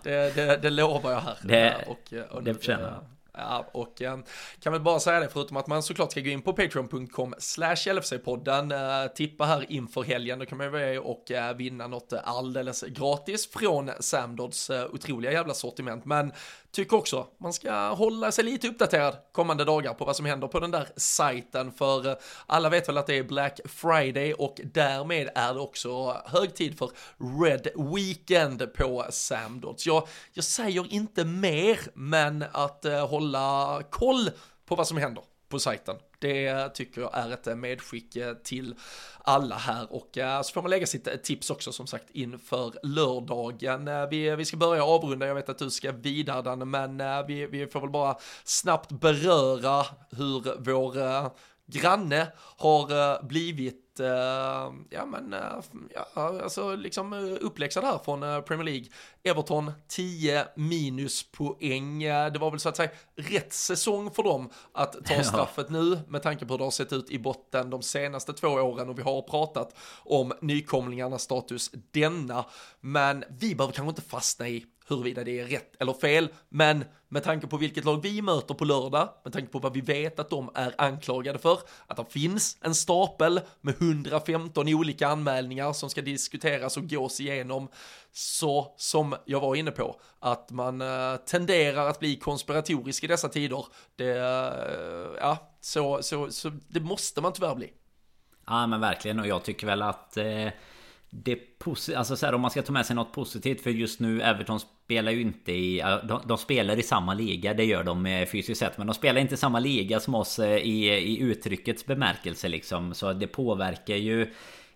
[0.03, 1.37] det, det, det lovar jag här.
[1.43, 3.01] Det, och, och det förtjänar
[3.37, 4.19] Ja, och eh,
[4.61, 7.75] kan väl bara säga det, förutom att man såklart ska gå in på patreon.com slash
[7.75, 12.83] LFC-podden, eh, tippa här inför helgen, då kan man ju och eh, vinna något alldeles
[12.83, 16.05] gratis från Samdods eh, otroliga jävla sortiment.
[16.05, 16.33] Men
[16.77, 20.61] tycker också man ska hålla sig lite uppdaterad kommande dagar på vad som händer på
[20.61, 22.15] den där sajten för eh,
[22.47, 26.79] alla vet väl att det är Black Friday och därmed är det också hög tid
[26.79, 26.91] för
[27.45, 29.87] Red Weekend på Samdods.
[29.87, 34.31] Jag, jag säger inte mer men att eh, hålla hålla koll
[34.67, 35.97] på vad som händer på sajten.
[36.19, 38.75] Det tycker jag är ett medskick eh, till
[39.19, 42.73] alla här och eh, så får man lägga sitt eh, tips också som sagt inför
[42.83, 43.91] lördagen.
[44.11, 47.81] Vi, vi ska börja avrunda, jag vet att du ska vidare men vi, vi får
[47.81, 51.31] väl bara snabbt beröra hur vår
[51.67, 53.86] granne har blivit
[54.91, 55.61] ja men, uh,
[55.95, 58.87] ja, alltså liksom uppläxad här från Premier League.
[59.25, 61.99] Everton 10 minuspoäng.
[62.05, 65.73] Det var väl så att säga rätt säsong för dem att ta straffet ja.
[65.73, 68.89] nu med tanke på hur det har sett ut i botten de senaste två åren
[68.89, 72.45] och vi har pratat om nykomlingarnas status denna.
[72.81, 77.23] Men vi behöver kanske inte fastna i huruvida det är rätt eller fel, men med
[77.23, 80.31] tanke på vilket lag vi möter på lördag, med tanke på vad vi vet att
[80.31, 86.03] de är anklagade för, att det finns en stapel med 115 olika anmälningar som ska
[86.03, 87.69] diskuteras och gås igenom,
[88.13, 93.29] så som jag var inne på, att man eh, tenderar att bli konspiratorisk i dessa
[93.29, 93.65] tider,
[93.97, 97.73] det, eh, ja, så, så, så det måste man tyvärr bli.
[98.47, 100.49] Ja men verkligen och jag tycker väl att eh
[101.11, 101.39] det
[101.97, 104.61] alltså så här, om man ska ta med sig något positivt för just nu Everton
[104.61, 108.61] spelar ju inte i de, de, spelar i samma liga Det gör de eh, fysiskt
[108.61, 112.49] sett Men de spelar inte i samma liga som oss eh, i, i uttryckets bemärkelse
[112.49, 112.95] liksom.
[112.95, 114.33] Så det påverkar ju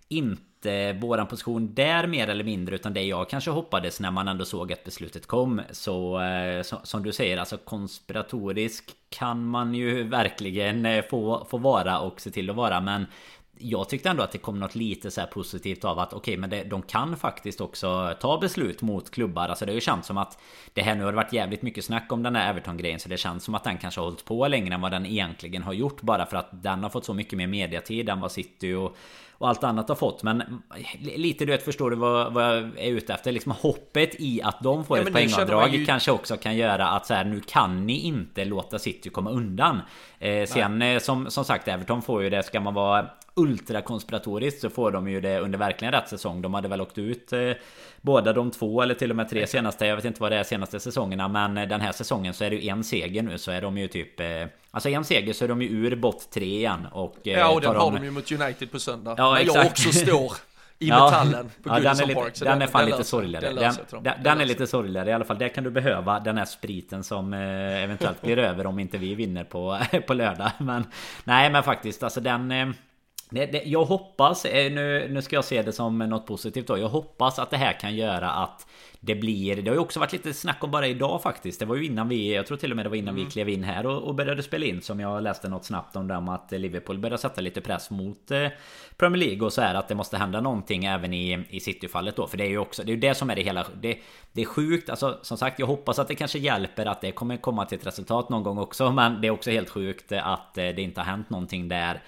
[0.08, 4.44] inte våran position där mer eller mindre utan det jag kanske hoppades när man ändå
[4.44, 5.62] såg att beslutet kom.
[5.70, 12.00] Så, eh, så som du säger alltså konspiratorisk kan man ju verkligen få, få vara
[12.00, 13.06] och se till att vara men
[13.60, 16.50] jag tyckte ändå att det kom något lite så positivt av att okej okay, men
[16.50, 19.48] det, de kan faktiskt också ta beslut mot klubbar.
[19.48, 20.38] Alltså det har ju känts som att
[20.72, 23.00] det här nu har varit jävligt mycket snack om den här Everton-grejen.
[23.00, 25.62] Så det känns som att den kanske har hållit på längre än vad den egentligen
[25.62, 26.02] har gjort.
[26.02, 28.96] Bara för att den har fått så mycket mer mediatid än vad City och,
[29.40, 30.22] och allt annat har fått.
[30.22, 30.62] Men
[31.00, 33.32] lite du vet förstår du vad, vad jag är ute efter?
[33.32, 35.86] Liksom hoppet i att de får ja, ett poängavdrag ju...
[35.86, 39.80] kanske också kan göra att så här nu kan ni inte låta City komma undan.
[40.18, 43.06] Eh, sen eh, som, som sagt Everton får ju det ska man vara
[43.40, 46.42] ultrakonspiratoriskt så får de ju det under verkligen rätt säsong.
[46.42, 47.52] De hade väl åkt ut eh,
[48.00, 49.86] båda de två eller till och med tre senaste.
[49.86, 51.28] Jag vet inte vad det är senaste säsongerna.
[51.28, 53.78] Men eh, den här säsongen så är det ju en seger nu så är de
[53.78, 54.20] ju typ...
[54.20, 54.26] Eh,
[54.70, 56.86] alltså en seger så är de ju ur bott tre igen.
[56.92, 59.14] Och, eh, ja och den har de ju mot United på söndag.
[59.18, 60.32] Ja, När jag också står
[60.78, 63.46] i metallen på ja, den är, lite, Park, den, den är fan den lite sorgligare.
[63.46, 65.38] Den, den, den, den är lite sorgligare i alla fall.
[65.38, 69.14] Där kan du behöva den här spriten som eh, eventuellt blir över om inte vi
[69.14, 70.50] vinner på, på lördag.
[70.58, 70.86] Men
[71.24, 72.74] nej men faktiskt alltså den...
[73.30, 76.78] Det, det, jag hoppas, eh, nu, nu ska jag se det som något positivt då.
[76.78, 78.66] Jag hoppas att det här kan göra att
[79.00, 79.56] det blir...
[79.56, 81.60] Det har ju också varit lite snack om bara idag faktiskt.
[81.60, 82.34] Det var ju innan vi...
[82.34, 83.24] Jag tror till och med det var innan mm.
[83.24, 84.82] vi klev in här och, och, började spela in.
[84.82, 88.30] Som jag läste något snabbt om det om att Liverpool börjar sätta lite press mot
[88.30, 88.48] eh,
[88.96, 92.26] Premier League och så här att det måste hända någonting även i, i City-fallet då.
[92.26, 92.82] För det är ju också...
[92.82, 93.66] Det är ju det som är det hela...
[93.80, 93.98] Det,
[94.32, 94.90] det är sjukt.
[94.90, 97.86] Alltså som sagt, jag hoppas att det kanske hjälper att det kommer komma till ett
[97.86, 98.92] resultat någon gång också.
[98.92, 102.02] Men det är också helt sjukt att eh, det inte har hänt någonting där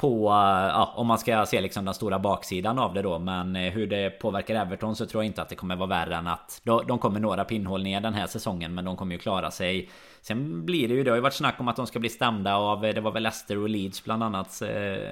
[0.00, 3.18] på, eh, ja, om man ska se liksom den stora baksidan av det då.
[3.18, 6.16] Men eh, hur det påverkar Everton så tror jag inte att det kommer vara värre
[6.16, 8.74] än att de kommer några pinnhål ner den här säsongen.
[8.74, 9.88] Men de kommer ju klara sig
[10.22, 12.56] Sen blir det ju, det har ju varit snack om att de ska bli stämda
[12.56, 14.68] av, det var väl Leicester och Leeds bland annat eh,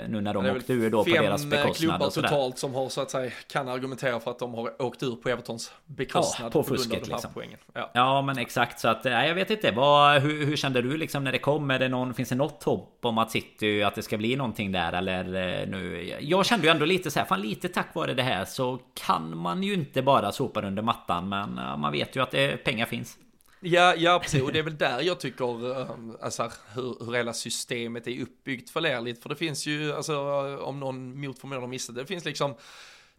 [0.08, 1.64] nu när de åkte ur då på deras bekostnad.
[1.64, 5.02] Fem klubbar totalt som har så att säga kan argumentera för att de har åkt
[5.02, 6.46] ur på Evertons bekostnad.
[6.46, 7.30] Ja, på, på fusket liksom.
[7.34, 7.58] Poängen.
[7.72, 7.90] Ja.
[7.94, 8.22] ja.
[8.22, 9.70] men exakt så att, nej jag vet inte.
[9.70, 11.70] Vad, hur, hur kände du liksom när det kom?
[11.70, 14.72] Är det någon, finns det något hopp om att City, att det ska bli någonting
[14.72, 16.14] där eller eh, nu?
[16.20, 19.36] Jag kände ju ändå lite så här, fan lite tack vare det här så kan
[19.36, 23.18] man ju inte bara sopa under mattan men man vet ju att det, pengar finns.
[23.60, 27.32] Ja, ja precis, och det är väl där jag tycker, ehm, alltså hur, hur hela
[27.32, 30.16] systemet är uppbyggt förlärligt, för det finns ju, alltså
[30.56, 32.54] om någon mot förmodan missade missat det, det finns liksom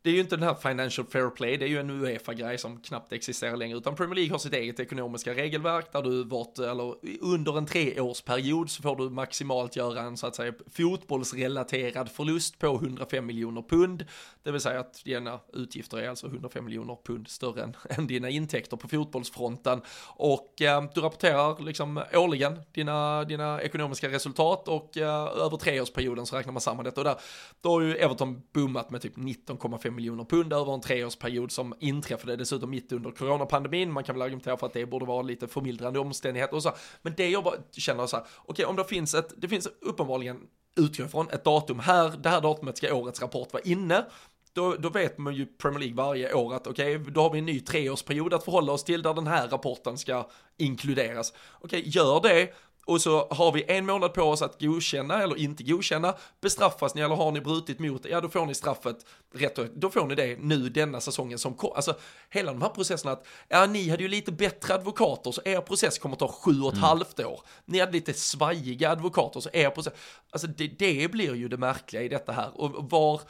[0.01, 2.81] det är ju inte den här financial fair play, det är ju en Uefa-grej som
[2.81, 6.95] knappt existerar längre, utan Premier League har sitt eget ekonomiska regelverk där du varit, eller
[7.21, 12.67] under en treårsperiod så får du maximalt göra en så att säga fotbollsrelaterad förlust på
[12.75, 14.05] 105 miljoner pund,
[14.43, 18.29] det vill säga att dina utgifter är alltså 105 miljoner pund större än, än dina
[18.29, 19.81] intäkter på fotbollsfronten.
[20.07, 26.35] Och eh, du rapporterar liksom årligen dina, dina ekonomiska resultat och eh, över treårsperioden så
[26.35, 27.01] räknar man samman detta.
[27.01, 27.15] Och där,
[27.61, 31.73] då har ju Everton boomat med typ 19,5 5 miljoner pund över en treårsperiod som
[31.79, 33.91] inträffade dessutom mitt under coronapandemin.
[33.91, 36.71] Man kan väl argumentera för att det borde vara lite förmildrande omständigheter och så.
[37.01, 39.67] Men det jag bara känner så här, okej okay, om det finns ett, det finns
[39.81, 40.37] uppenbarligen
[40.75, 44.05] utgår från ett datum här, det här datumet ska årets rapport vara inne.
[44.53, 47.39] Då, då, vet man ju Premier League varje år att okej, okay, då har vi
[47.39, 51.33] en ny treårsperiod att förhålla oss till där den här rapporten ska inkluderas.
[51.61, 52.53] Okej, okay, gör det,
[52.89, 56.15] och så har vi en månad på oss att godkänna eller inte godkänna.
[56.41, 60.05] Bestraffas ni eller har ni brutit mot ja då får ni straffet rätt Då får
[60.05, 61.71] ni det nu denna säsongen som kom.
[61.75, 61.95] Alltså
[62.29, 65.99] hela de här processerna att, ja ni hade ju lite bättre advokater så er process
[65.99, 66.83] kommer att ta sju och ett mm.
[66.83, 67.41] halvt år.
[67.65, 69.93] Ni hade lite svajiga advokater så er process,
[70.31, 72.61] alltså det, det blir ju det märkliga i detta här.
[72.61, 73.21] Och var,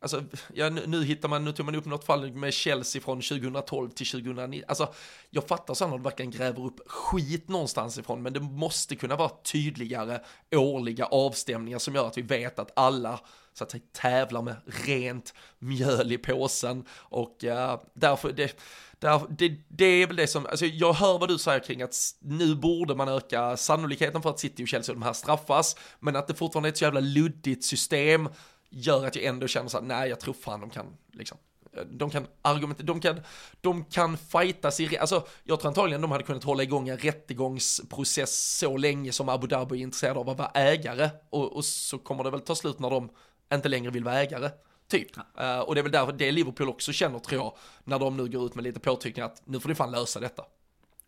[0.00, 0.24] Alltså,
[0.54, 3.90] ja, nu, nu, hittar man, nu tog man upp något fall med Chelsea från 2012
[3.90, 4.64] till 2009.
[4.68, 4.94] Alltså,
[5.30, 9.30] jag fattar så att verkligen gräver upp skit någonstans ifrån, men det måste kunna vara
[9.52, 10.20] tydligare
[10.56, 13.20] årliga avstämningar som gör att vi vet att alla
[13.52, 18.56] så att säga tävlar med rent mjöl i påsen och uh, därför det,
[18.98, 21.96] där, det, det är väl det som, alltså jag hör vad du säger kring att
[22.20, 26.16] nu borde man öka sannolikheten för att City och Chelsea och de här straffas, men
[26.16, 28.28] att det fortfarande är ett så jävla luddigt system
[28.70, 31.38] gör att jag ändå känner så här, nej jag tror fan de kan liksom
[31.84, 33.20] de kan argumentera, de kan,
[33.60, 38.58] de kan fightas i, alltså jag tror antagligen de hade kunnat hålla igång en rättegångsprocess
[38.58, 42.24] så länge som Abu Dhabi är intresserade av att vara ägare och, och så kommer
[42.24, 43.10] det väl ta slut när de
[43.54, 44.50] inte längre vill vara ägare.
[44.88, 45.08] Typ.
[45.36, 45.56] Ja.
[45.56, 48.28] Uh, och det är väl därför det Liverpool också känner tror jag, när de nu
[48.28, 50.42] går ut med lite påtryckningar att nu får ni fan lösa detta.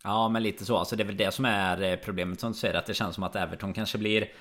[0.03, 2.57] Ja men lite så, alltså det är väl det som är eh, problemet som du
[2.57, 4.31] säger att det känns som att Everton kanske blir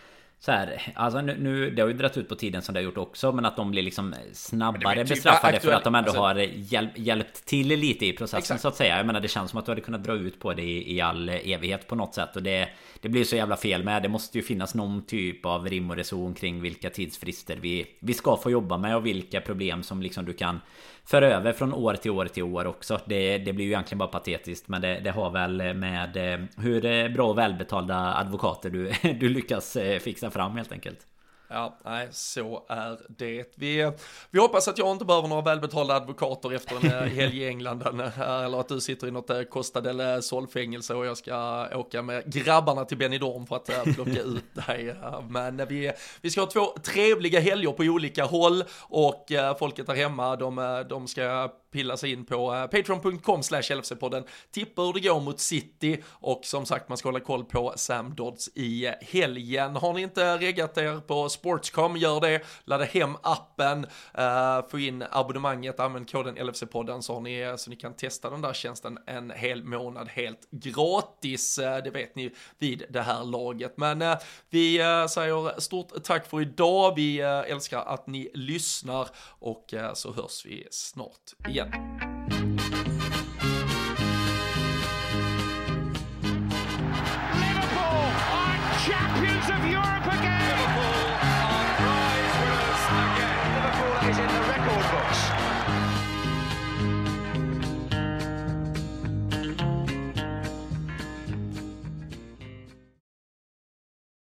[0.40, 2.84] så här, alltså nu, nu, det har ju dragit ut på tiden som det har
[2.84, 6.22] gjort också Men att de blir liksom snabbare typ bestraffade för att de ändå alltså,
[6.22, 8.60] har hjälp, hjälpt till lite i processen exakt.
[8.60, 10.54] så att säga Jag menar det känns som att du hade kunnat dra ut på
[10.54, 12.68] det i, i all evighet på något sätt Och det,
[13.00, 15.96] det blir så jävla fel med Det måste ju finnas någon typ av rim och
[15.96, 20.24] reson kring vilka tidsfrister vi, vi ska få jobba med och vilka problem som liksom
[20.24, 20.60] du kan
[21.04, 23.00] för över från år till år till år också.
[23.06, 24.68] Det, det blir ju egentligen bara patetiskt.
[24.68, 29.76] Men det, det har väl med eh, hur bra och välbetalda advokater du, du lyckas
[29.76, 29.98] eh,
[30.28, 31.06] fixa fram helt enkelt.
[31.50, 33.52] Ja, nej, så är det.
[33.56, 33.92] Vi,
[34.30, 37.82] vi hoppas att jag inte behöver några välbetalda advokater efter en eh, helg i England,
[37.82, 42.84] eller att du sitter i något Costa del Sol-fängelse och jag ska åka med grabbarna
[42.84, 44.94] till Benidorm för att plocka ut dig.
[45.28, 49.26] Men vi, vi ska ha två trevliga helger på olika håll och
[49.58, 54.24] folket där hemma, de, de ska pilla sig in på eh, uh, patreon.com slash LFC-podden,
[54.50, 58.14] tippa hur det går mot City och som sagt man ska hålla koll på Sam
[58.14, 59.76] Dodds i eh, helgen.
[59.76, 63.86] Har ni inte reggat er på Sportscom, gör det, ladda hem appen,
[64.18, 68.40] uh, få in abonnemanget, använd koden LFC-podden så, har ni, så ni kan testa den
[68.40, 71.58] där tjänsten en hel månad helt gratis.
[71.58, 73.76] Uh, det vet ni vid det här laget.
[73.76, 74.16] Men
[74.50, 74.78] vi
[75.10, 79.08] säger stort tack för idag, vi älskar att ni lyssnar
[79.38, 82.17] och så hörs vi snart igen igen.